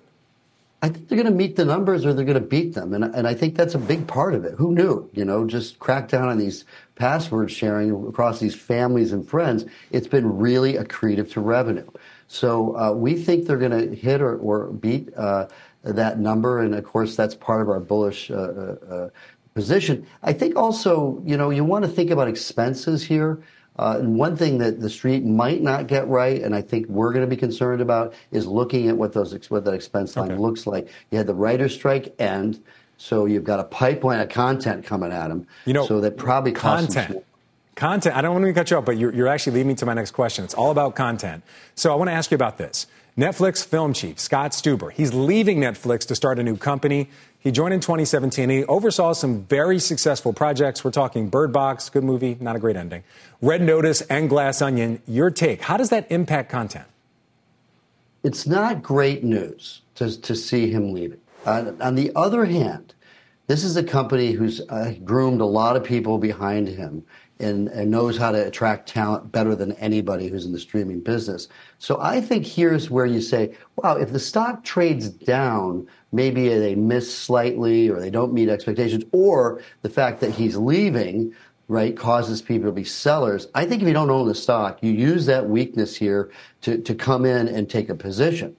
[0.82, 2.94] I think they're going to meet the numbers or they're going to beat them.
[2.94, 4.56] And, and I think that's a big part of it.
[4.56, 5.10] Who knew?
[5.14, 9.66] You know, just crack down on these password sharing across these families and friends.
[9.92, 11.90] It's been really accretive to revenue.
[12.28, 15.48] So uh, we think they're going to hit or, or beat uh,
[15.84, 16.60] that number.
[16.60, 19.10] And of course, that's part of our bullish uh, uh,
[19.54, 20.06] position.
[20.24, 23.42] I think also, you know, you want to think about expenses here.
[23.80, 27.12] Uh, and one thing that the street might not get right, and I think we're
[27.12, 30.68] going to be concerned about, is looking at what those what that expense line looks
[30.68, 30.90] like.
[31.10, 32.62] You had the writer's strike end,
[32.98, 35.48] so you've got a pipeline of content coming at them.
[35.66, 37.26] You know, so that probably content.
[37.76, 38.16] Content.
[38.16, 39.96] I don't want to cut you off, but you're, you're actually leading me to my
[39.96, 40.46] next question.
[40.46, 41.44] It's all about content.
[41.74, 42.86] So I want to ask you about this.
[43.18, 44.92] Netflix film chief Scott Stuber.
[44.92, 47.10] He's leaving Netflix to start a new company.
[47.44, 48.50] He joined in 2017.
[48.50, 50.84] He oversaw some very successful projects.
[50.84, 53.04] We're talking Bird Box, good movie, not a great ending.
[53.42, 55.02] Red Notice and Glass Onion.
[55.06, 55.62] Your take.
[55.62, 56.86] How does that impact content?
[58.24, 61.20] it's not great news to, to see him leaving.
[61.46, 62.94] Uh, on the other hand,
[63.48, 67.04] this is a company who's uh, groomed a lot of people behind him
[67.40, 71.50] and, and knows how to attract talent better than anybody who's in the streaming business.
[71.80, 76.76] So I think here's where you say, wow, if the stock trades down, maybe they
[76.76, 81.34] miss slightly or they don't meet expectations, or the fact that he's leaving,
[81.68, 83.48] right, causes people to be sellers.
[83.56, 86.96] I think if you don't own the stock, you use that weakness here to, to
[86.96, 88.56] come in and take a position.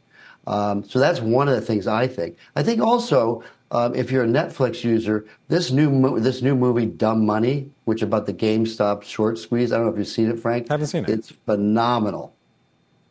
[0.47, 2.37] Um, so that's one of the things I think.
[2.55, 6.85] I think also, um, if you're a Netflix user, this new mo- this new movie,
[6.87, 9.73] Dumb Money, which about the GameStop short squeeze.
[9.73, 10.71] I don't know if you've seen it, Frank.
[10.71, 11.11] I Haven't seen it.
[11.11, 12.35] It's phenomenal.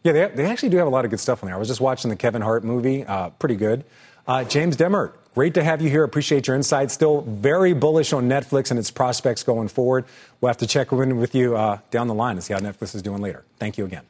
[0.03, 1.56] Yeah, they, they actually do have a lot of good stuff on there.
[1.56, 3.84] I was just watching the Kevin Hart movie, uh, pretty good.
[4.25, 6.03] Uh, James Demmert, great to have you here.
[6.03, 6.93] Appreciate your insights.
[6.93, 10.05] Still very bullish on Netflix and its prospects going forward.
[10.39, 12.95] We'll have to check in with you uh, down the line and see how Netflix
[12.95, 13.43] is doing later.
[13.59, 14.03] Thank you again.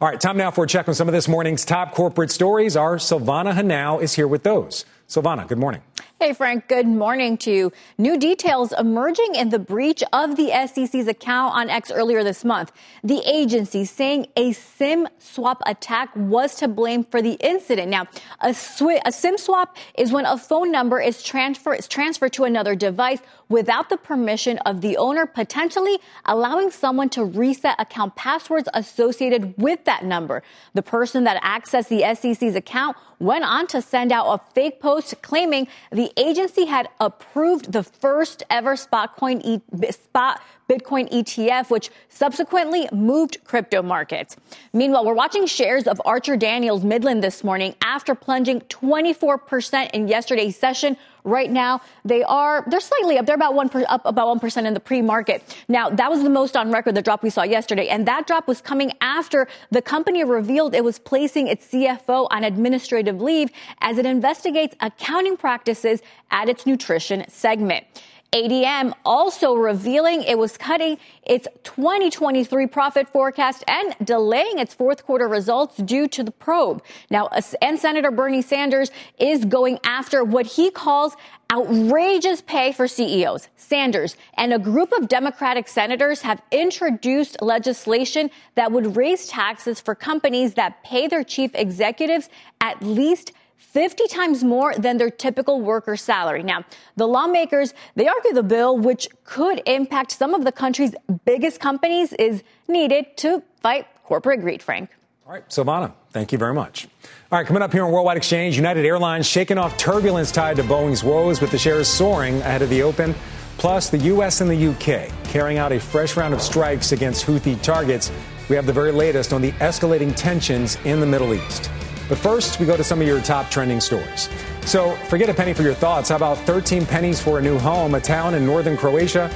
[0.00, 2.76] All right, time now for a check on some of this morning's top corporate stories.
[2.76, 4.86] Our Silvana Henao is here with those.
[5.08, 5.82] Silvana, good morning.
[6.20, 7.72] Hey, Frank, good morning to you.
[7.96, 12.72] New details emerging in the breach of the SEC's account on X earlier this month.
[13.04, 17.88] The agency saying a SIM swap attack was to blame for the incident.
[17.88, 18.08] Now,
[18.40, 22.42] a, sw- a SIM swap is when a phone number is, transfer- is transferred to
[22.42, 28.68] another device without the permission of the owner, potentially allowing someone to reset account passwords
[28.74, 30.42] associated with that number.
[30.74, 35.14] The person that accessed the SEC's account went on to send out a fake post
[35.22, 41.90] claiming the agency had approved the first ever spot coin e- spot Bitcoin ETF, which
[42.10, 44.36] subsequently moved crypto markets.
[44.74, 50.58] Meanwhile, we're watching shares of Archer Daniels Midland this morning after plunging 24% in yesterday's
[50.58, 50.98] session.
[51.24, 53.24] Right now, they are, they're slightly up.
[53.24, 55.56] They're about one, per, up about 1% in the pre-market.
[55.68, 57.88] Now, that was the most on record, the drop we saw yesterday.
[57.88, 62.44] And that drop was coming after the company revealed it was placing its CFO on
[62.44, 63.50] administrative leave
[63.80, 67.86] as it investigates accounting practices at its nutrition segment.
[68.32, 75.26] ADM also revealing it was cutting its 2023 profit forecast and delaying its fourth quarter
[75.26, 76.82] results due to the probe.
[77.10, 81.16] Now, uh, and Senator Bernie Sanders is going after what he calls
[81.50, 83.48] outrageous pay for CEOs.
[83.56, 89.94] Sanders and a group of Democratic senators have introduced legislation that would raise taxes for
[89.94, 92.28] companies that pay their chief executives
[92.60, 96.42] at least 50 times more than their typical worker salary.
[96.42, 96.64] Now,
[96.96, 100.94] the lawmakers, they argue the bill, which could impact some of the country's
[101.24, 104.90] biggest companies, is needed to fight corporate greed, Frank.
[105.26, 106.88] All right, Silvana, thank you very much.
[107.30, 110.62] All right, coming up here on Worldwide Exchange, United Airlines shaking off turbulence tied to
[110.62, 113.14] Boeing's woes with the shares soaring ahead of the open.
[113.58, 114.40] Plus, the U.S.
[114.40, 118.10] and the UK carrying out a fresh round of strikes against Houthi targets.
[118.48, 121.70] We have the very latest on the escalating tensions in the Middle East.
[122.08, 124.28] But first, we go to some of your top trending stories.
[124.62, 126.08] So forget a penny for your thoughts.
[126.08, 127.94] How about 13 pennies for a new home?
[127.94, 129.30] A town in northern Croatia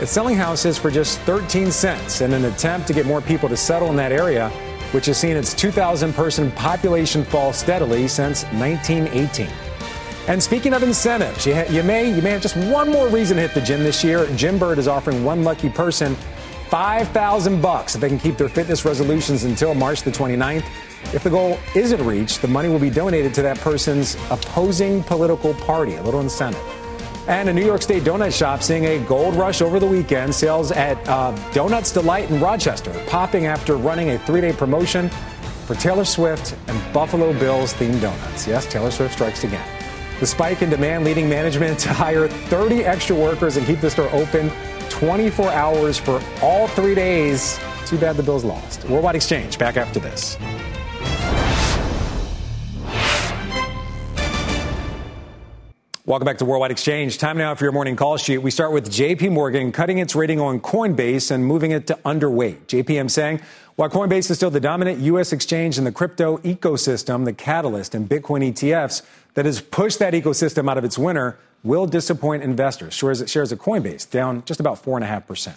[0.00, 3.56] is selling houses for just 13 cents in an attempt to get more people to
[3.56, 4.48] settle in that area,
[4.90, 9.48] which has seen its 2,000 person population fall steadily since 1918.
[10.28, 13.36] And speaking of incentives, you, ha- you, may you may have just one more reason
[13.36, 14.26] to hit the gym this year.
[14.34, 16.16] Jim Bird is offering one lucky person
[16.68, 20.64] 5,000 bucks if they can keep their fitness resolutions until March the 29th.
[21.12, 25.54] If the goal isn't reached, the money will be donated to that person's opposing political
[25.54, 26.60] party, a little incentive.
[27.28, 30.34] And a New York State donut shop seeing a gold rush over the weekend.
[30.34, 35.08] Sales at uh, Donuts Delite in Rochester popping after running a three day promotion
[35.66, 38.46] for Taylor Swift and Buffalo Bills themed donuts.
[38.46, 39.66] Yes, Taylor Swift strikes again.
[40.20, 44.08] The spike in demand leading management to hire 30 extra workers and keep the store
[44.12, 44.50] open
[44.88, 47.58] 24 hours for all three days.
[47.86, 48.84] Too bad the Bills lost.
[48.84, 50.38] Worldwide Exchange back after this.
[56.06, 57.18] Welcome back to Worldwide Exchange.
[57.18, 58.38] Time now for your morning call sheet.
[58.38, 62.58] We start with JP Morgan cutting its rating on Coinbase and moving it to underweight.
[62.68, 63.40] JPM saying,
[63.74, 65.32] while Coinbase is still the dominant U.S.
[65.32, 69.02] exchange in the crypto ecosystem, the catalyst in Bitcoin ETFs
[69.34, 72.94] that has pushed that ecosystem out of its winter will disappoint investors.
[72.94, 75.56] Shares, shares of Coinbase down just about 4.5%.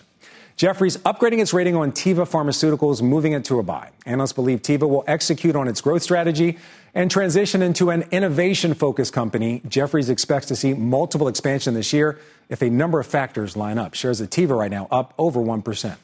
[0.57, 3.91] Jefferies upgrading its rating on Teva Pharmaceuticals, moving it to a buy.
[4.07, 6.57] Analysts believe Teva will execute on its growth strategy
[6.93, 9.61] and transition into an innovation focused company.
[9.67, 12.19] Jefferies expects to see multiple expansion this year
[12.49, 13.93] if a number of factors line up.
[13.93, 15.95] Shares of Teva right now up over 1%.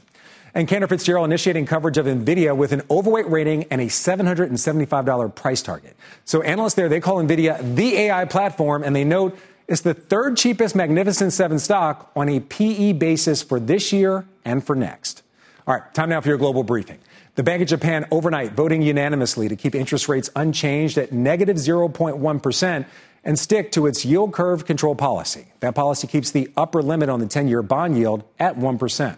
[0.53, 5.61] And Cantor Fitzgerald initiating coverage of NVIDIA with an overweight rating and a $775 price
[5.61, 5.97] target.
[6.23, 10.37] So analysts there, they call NVIDIA the AI platform and they note it's the third
[10.37, 15.23] cheapest Magnificent Seven stock on a PE basis for this year and for next.
[15.67, 16.99] All right, time now for your global briefing.
[17.35, 22.85] The Bank of Japan overnight voting unanimously to keep interest rates unchanged at negative 0.1
[23.25, 25.47] and stick to its yield curve control policy.
[25.59, 29.17] That policy keeps the upper limit on the 10 year bond yield at 1%.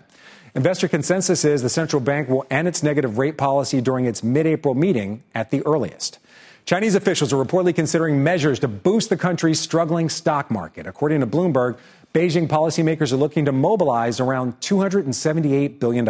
[0.55, 4.47] Investor consensus is the central bank will end its negative rate policy during its mid
[4.47, 6.17] April meeting at the earliest.
[6.65, 10.87] Chinese officials are reportedly considering measures to boost the country's struggling stock market.
[10.87, 11.77] According to Bloomberg,
[12.15, 16.09] Beijing policymakers are looking to mobilize around $278 billion.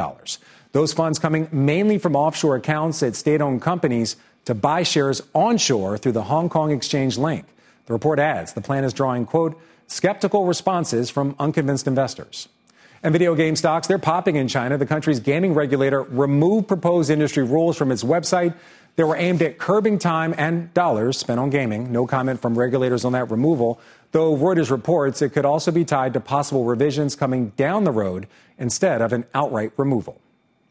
[0.71, 4.15] Those funds coming mainly from offshore accounts at state owned companies
[4.45, 7.45] to buy shares onshore through the Hong Kong Exchange link.
[7.85, 12.49] The report adds the plan is drawing, quote, skeptical responses from unconvinced investors.
[13.03, 14.77] And video game stocks, they're popping in China.
[14.77, 18.55] The country's gaming regulator removed proposed industry rules from its website
[18.97, 21.91] they were aimed at curbing time and dollars spent on gaming.
[21.91, 23.79] No comment from regulators on that removal,
[24.11, 28.27] though Reuters reports it could also be tied to possible revisions coming down the road
[28.57, 30.19] instead of an outright removal.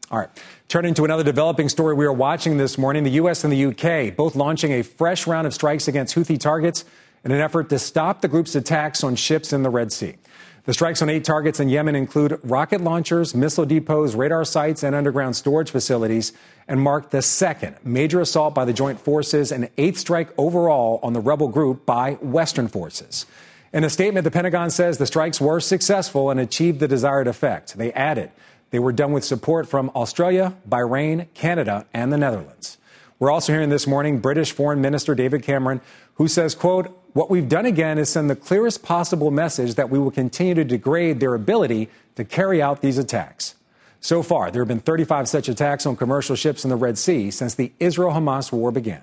[0.09, 0.29] All right.
[0.69, 3.43] Turning to another developing story we are watching this morning, the U.S.
[3.43, 4.11] and the U.K.
[4.11, 6.85] both launching a fresh round of strikes against Houthi targets
[7.25, 10.15] in an effort to stop the group's attacks on ships in the Red Sea.
[10.63, 14.95] The strikes on eight targets in Yemen include rocket launchers, missile depots, radar sites, and
[14.95, 16.31] underground storage facilities,
[16.69, 21.11] and mark the second major assault by the joint forces and eighth strike overall on
[21.11, 23.25] the rebel group by Western forces.
[23.73, 27.77] In a statement, the Pentagon says the strikes were successful and achieved the desired effect.
[27.77, 28.31] They added
[28.71, 32.77] they were done with support from Australia, Bahrain, Canada, and the Netherlands.
[33.19, 35.81] We're also hearing this morning British Foreign Minister David Cameron,
[36.15, 39.97] who says, quote, what we've done again is send the clearest possible message that we
[39.97, 43.55] will continue to degrade their ability to carry out these attacks.
[44.01, 47.31] So far, there have been 35 such attacks on commercial ships in the Red Sea
[47.31, 49.01] since the Israel Hamas war began.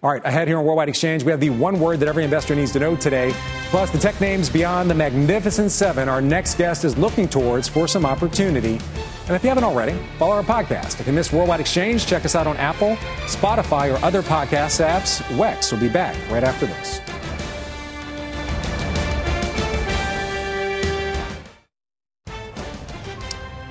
[0.00, 2.54] All right, ahead here on Worldwide Exchange, we have the one word that every investor
[2.54, 3.34] needs to know today,
[3.64, 6.08] plus the tech names beyond the Magnificent Seven.
[6.08, 8.78] Our next guest is looking towards for some opportunity.
[9.26, 11.00] And if you haven't already, follow our podcast.
[11.00, 12.94] If you missed Worldwide Exchange, check us out on Apple,
[13.26, 15.20] Spotify, or other podcast apps.
[15.36, 17.00] Wex will be back right after this.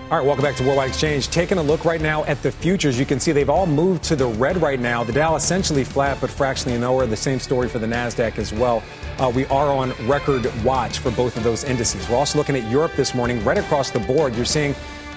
[0.09, 1.27] All right, welcome back to Worldwide Exchange.
[1.27, 4.15] Taking a look right now at the futures, you can see they've all moved to
[4.15, 5.03] the red right now.
[5.03, 7.05] The Dow essentially flat, but fractionally lower.
[7.05, 8.81] The same story for the Nasdaq as well.
[9.19, 12.07] Uh, we are on record watch for both of those indices.
[12.07, 14.33] We're also looking at Europe this morning, right across the board.
[14.33, 14.73] You're seeing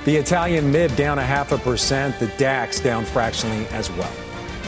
[0.06, 4.12] the Italian MIB down a half a percent, the DAX down fractionally as well.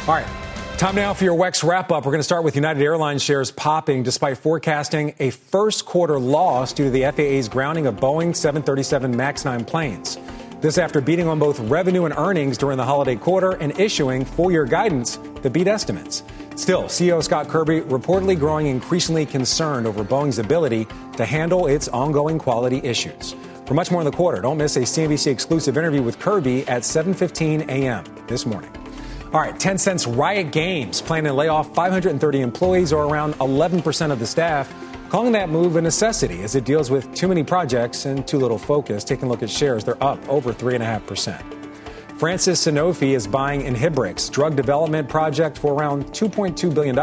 [0.06, 0.41] All right.
[0.78, 2.04] Time now for your WEX wrap up.
[2.04, 6.72] We're going to start with United Airlines shares popping despite forecasting a first quarter loss
[6.72, 10.18] due to the FAA's grounding of Boeing 737 MAX 9 planes.
[10.60, 14.50] This after beating on both revenue and earnings during the holiday quarter and issuing full
[14.50, 16.24] year guidance that beat estimates.
[16.56, 22.38] Still, CEO Scott Kirby reportedly growing increasingly concerned over Boeing's ability to handle its ongoing
[22.38, 23.36] quality issues.
[23.66, 26.82] For much more in the quarter, don't miss a CNBC exclusive interview with Kirby at
[26.82, 28.04] 7:15 a.m.
[28.26, 28.70] this morning.
[29.32, 34.18] All right, Tencent's Riot Games planning to lay off 530 employees or around 11% of
[34.18, 34.70] the staff,
[35.08, 38.58] calling that move a necessity as it deals with too many projects and too little
[38.58, 39.04] focus.
[39.04, 42.18] Taking a look at shares, they're up over 3.5%.
[42.18, 46.98] France's Sanofi is buying Inhibrx drug development project for around $2.2 billion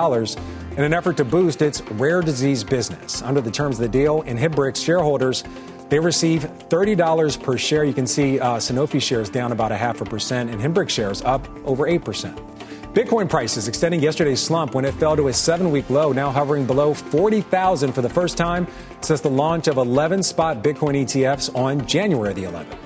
[0.77, 3.23] in an effort to boost its rare disease business.
[3.23, 5.43] Under the terms of the deal, Inhibrx shareholders
[5.89, 7.83] they receive $30 per share.
[7.83, 11.21] You can see uh, Sanofi shares down about a half a percent and Inhibrx shares
[11.23, 12.45] up over 8%.
[12.93, 16.65] Bitcoin prices extending yesterday's slump when it fell to a seven week low, now hovering
[16.65, 18.67] below 40,000 for the first time
[19.01, 22.77] since the launch of 11 spot Bitcoin ETFs on January the 11th.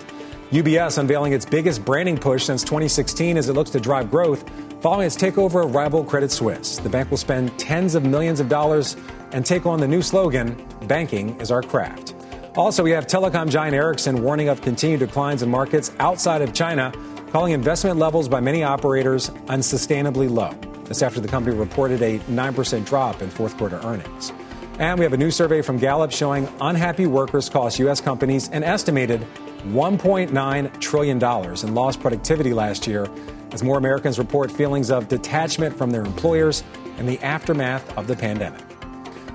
[0.51, 4.49] UBS unveiling its biggest branding push since 2016 as it looks to drive growth
[4.81, 6.77] following its takeover of rival Credit Suisse.
[6.77, 8.97] The bank will spend tens of millions of dollars
[9.31, 12.13] and take on the new slogan Banking is our craft.
[12.55, 16.93] Also, we have telecom giant Ericsson warning of continued declines in markets outside of China,
[17.31, 20.53] calling investment levels by many operators unsustainably low.
[20.83, 24.31] This after the company reported a 9% drop in fourth quarter earnings.
[24.77, 27.99] And we have a new survey from Gallup showing unhappy workers cost U.S.
[27.99, 29.25] companies an estimated
[29.69, 33.07] $1.9 trillion in lost productivity last year
[33.51, 36.63] as more Americans report feelings of detachment from their employers
[36.99, 38.72] in the aftermath of the pandemic.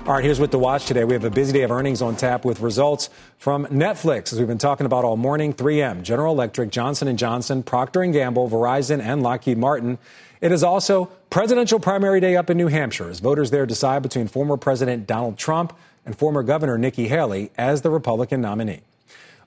[0.09, 1.03] All right, here's what to watch today.
[1.03, 4.47] We have a busy day of earnings on tap with results from Netflix, as we've
[4.47, 5.53] been talking about all morning.
[5.53, 9.99] 3M, General Electric, Johnson & Johnson, Procter & Gamble, Verizon, and Lockheed Martin.
[10.41, 14.27] It is also presidential primary day up in New Hampshire as voters there decide between
[14.27, 18.81] former President Donald Trump and former Governor Nikki Haley as the Republican nominee.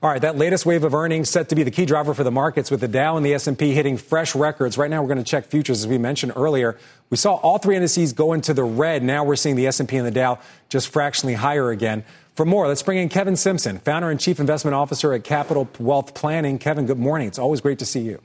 [0.03, 2.31] All right, that latest wave of earnings set to be the key driver for the
[2.31, 4.77] markets with the Dow and the S&P hitting fresh records.
[4.77, 6.77] Right now we're going to check futures as we mentioned earlier.
[7.09, 9.01] We saw all three indices go into the red.
[9.01, 12.03] Now we're seeing the S&P and the Dow just fractionally higher again.
[12.35, 16.13] For more, let's bring in Kevin Simpson, founder and chief investment officer at Capital Wealth
[16.13, 16.59] Planning.
[16.59, 17.29] Kevin, good morning.
[17.29, 18.21] It's always great to see you.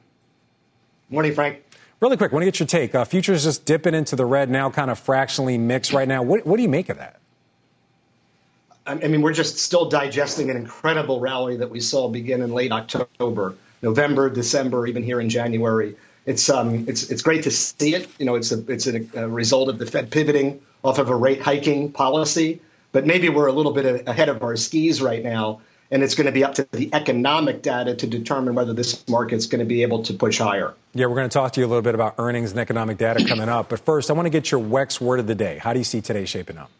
[1.10, 1.62] Morning, Frank.
[2.00, 2.96] Really quick, I want to get your take.
[2.96, 6.24] Uh, futures just dipping into the red now, kind of fractionally mixed right now.
[6.24, 7.20] What, what do you make of that?
[8.88, 12.72] I mean, we're just still digesting an incredible rally that we saw begin in late
[12.72, 15.94] October, November, December, even here in January.
[16.24, 18.08] It's um, it's it's great to see it.
[18.18, 21.14] You know, it's a it's a, a result of the Fed pivoting off of a
[21.14, 22.60] rate hiking policy,
[22.92, 25.60] but maybe we're a little bit ahead of our skis right now,
[25.90, 29.46] and it's going to be up to the economic data to determine whether this market's
[29.46, 30.72] going to be able to push higher.
[30.94, 33.22] Yeah, we're going to talk to you a little bit about earnings and economic data
[33.26, 35.58] coming up, but first, I want to get your WEX word of the day.
[35.58, 36.70] How do you see today shaping up?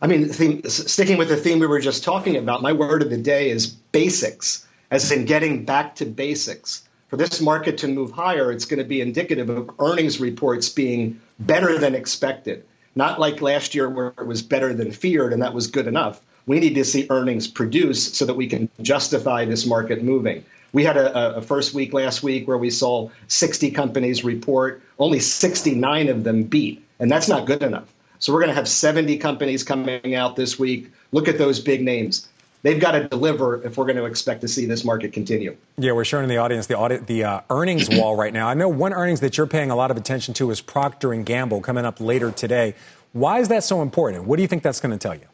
[0.00, 3.10] I mean, theme, sticking with the theme we were just talking about, my word of
[3.10, 6.88] the day is basics, as in getting back to basics.
[7.08, 11.20] For this market to move higher, it's going to be indicative of earnings reports being
[11.40, 12.64] better than expected.
[12.94, 16.20] Not like last year where it was better than feared and that was good enough.
[16.46, 20.44] We need to see earnings produce so that we can justify this market moving.
[20.72, 25.18] We had a, a, first week last week where we saw 60 companies report, only
[25.18, 27.92] 69 of them beat, and that's not good enough.
[28.18, 30.90] So we're going to have 70 companies coming out this week.
[31.12, 32.28] Look at those big names.
[32.62, 35.56] They've got to deliver if we're going to expect to see this market continue.
[35.76, 38.48] Yeah, we're showing in the audience the audit, the uh, earnings wall right now.
[38.48, 41.24] I know one earnings that you're paying a lot of attention to is Procter and
[41.24, 42.74] Gamble coming up later today.
[43.12, 44.24] Why is that so important?
[44.24, 45.26] What do you think that's going to tell you?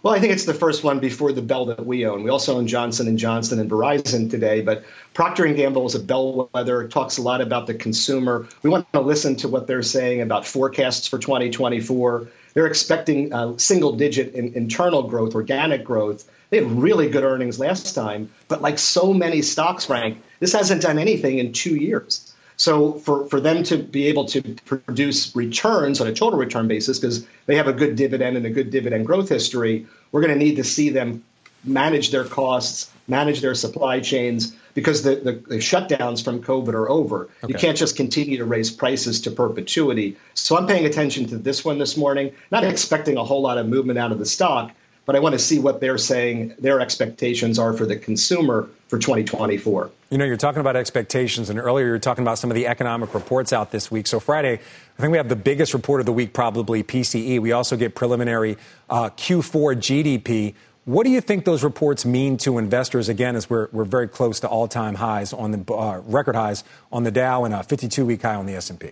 [0.00, 2.22] Well, I think it's the first one before the Bell that we own.
[2.22, 6.00] We also own Johnson and Johnson and Verizon today, but Procter and Gamble is a
[6.00, 6.86] bellwether.
[6.86, 8.46] Talks a lot about the consumer.
[8.62, 12.28] We want to listen to what they're saying about forecasts for 2024.
[12.54, 16.30] They're expecting uh, single-digit in, internal growth, organic growth.
[16.50, 20.80] They had really good earnings last time, but like so many stocks, Frank, this hasn't
[20.80, 22.27] done anything in two years.
[22.58, 26.98] So for, for them to be able to produce returns on a total return basis,
[26.98, 30.44] because they have a good dividend and a good dividend growth history, we're going to
[30.44, 31.24] need to see them
[31.64, 36.88] manage their costs, manage their supply chains, because the, the, the shutdowns from COVID are
[36.88, 37.28] over.
[37.42, 37.52] Okay.
[37.52, 40.16] You can't just continue to raise prices to perpetuity.
[40.34, 43.68] So I'm paying attention to this one this morning, not expecting a whole lot of
[43.68, 44.72] movement out of the stock,
[45.08, 48.98] but I want to see what they're saying their expectations are for the consumer for
[48.98, 49.90] 2024.
[50.10, 52.66] You know, you're talking about expectations, and earlier you were talking about some of the
[52.66, 54.06] economic reports out this week.
[54.06, 57.40] So Friday, I think we have the biggest report of the week, probably PCE.
[57.40, 58.58] We also get preliminary
[58.90, 60.52] uh, Q4 GDP.
[60.84, 63.08] What do you think those reports mean to investors?
[63.08, 67.04] Again, as we're, we're very close to all-time highs on the uh, record highs on
[67.04, 68.90] the Dow and a 52-week high on the S&P.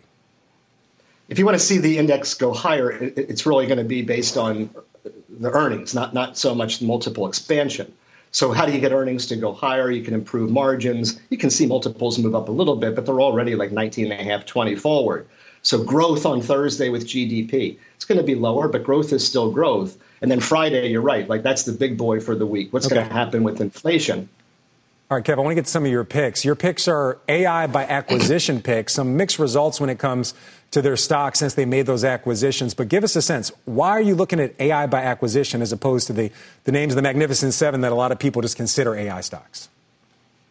[1.29, 4.39] If you want to see the index go higher, it's really going to be based
[4.39, 4.71] on
[5.39, 7.93] the earnings, not not so much multiple expansion.
[8.33, 9.91] So how do you get earnings to go higher?
[9.91, 11.19] You can improve margins.
[11.31, 14.21] You can see multiples move up a little bit, but they're already like 19 and
[14.21, 15.27] a half, 20 forward.
[15.63, 17.79] So growth on Thursday with GDP.
[17.95, 19.97] It's going to be lower, but growth is still growth.
[20.21, 21.29] And then Friday, you're right.
[21.29, 22.73] Like that's the big boy for the week.
[22.73, 22.97] What's okay.
[22.97, 24.29] going to happen with inflation?
[25.09, 26.45] All right, Kev, I want to get some of your picks.
[26.45, 30.35] Your picks are AI by acquisition picks, some mixed results when it comes
[30.73, 32.75] to their stock since they made those acquisitions.
[32.75, 33.53] But give us a sense.
[33.67, 36.33] Why are you looking at AI by acquisition as opposed to the,
[36.65, 39.69] the names of the Magnificent Seven that a lot of people just consider AI stocks?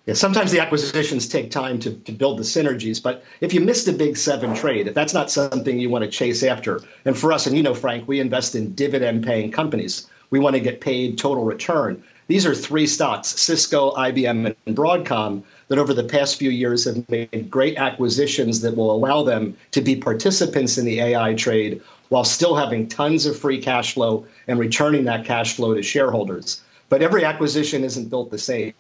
[0.05, 3.83] Yeah, sometimes the acquisitions take time to, to build the synergies, but if you miss
[3.83, 7.33] the big seven trade, if that's not something you want to chase after, and for
[7.33, 10.07] us, and you know, Frank, we invest in dividend paying companies.
[10.29, 12.03] We want to get paid total return.
[12.27, 17.07] These are three stocks, Cisco, IBM, and Broadcom, that over the past few years have
[17.07, 22.23] made great acquisitions that will allow them to be participants in the AI trade while
[22.23, 26.61] still having tons of free cash flow and returning that cash flow to shareholders.
[26.89, 28.73] But every acquisition isn't built the same.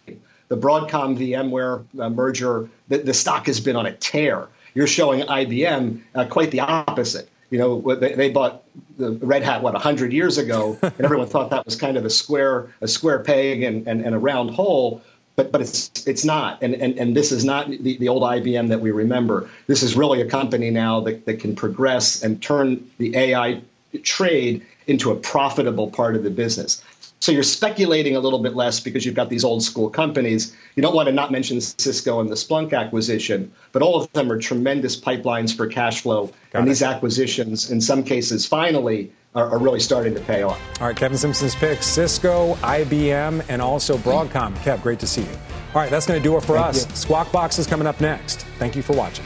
[0.47, 4.47] The Broadcom VMware uh, merger, the, the, stock has been on a tear.
[4.75, 7.29] You're showing IBM uh, quite the opposite.
[7.49, 8.63] You know, they, they bought
[8.97, 12.09] the Red Hat what hundred years ago, and everyone thought that was kind of a
[12.09, 15.01] square a square peg and, and, and a round hole.
[15.35, 18.69] But but it's it's not, and and, and this is not the, the old IBM
[18.69, 19.49] that we remember.
[19.67, 23.61] This is really a company now that, that can progress and turn the AI
[24.03, 26.83] trade into a profitable part of the business.
[27.25, 30.55] So you're speculating a little bit less because you've got these old school companies.
[30.75, 34.31] You don't want to not mention Cisco and the Splunk acquisition, but all of them
[34.31, 36.27] are tremendous pipelines for cash flow.
[36.51, 36.69] Got and it.
[36.69, 40.61] these acquisitions, in some cases, finally, are, are, really starting to pay off.
[40.79, 44.53] All right, Kevin Simpson's picks Cisco, IBM, and also Broadcom.
[44.57, 45.37] Kev, great to see you.
[45.73, 46.87] All right, that's going to do it for Thank us.
[46.87, 46.95] You.
[46.95, 48.41] Squawk Box is coming up next.
[48.59, 49.25] Thank you for watching.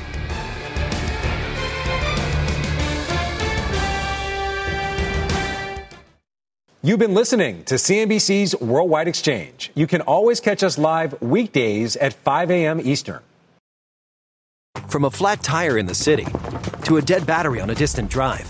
[6.82, 9.70] You've been listening to CNBC's Worldwide Exchange.
[9.76, 12.80] You can always catch us live weekdays at 5 a.m.
[12.80, 13.20] Eastern.
[14.88, 16.26] From a flat tire in the city
[16.86, 18.50] to a dead battery on a distant drive,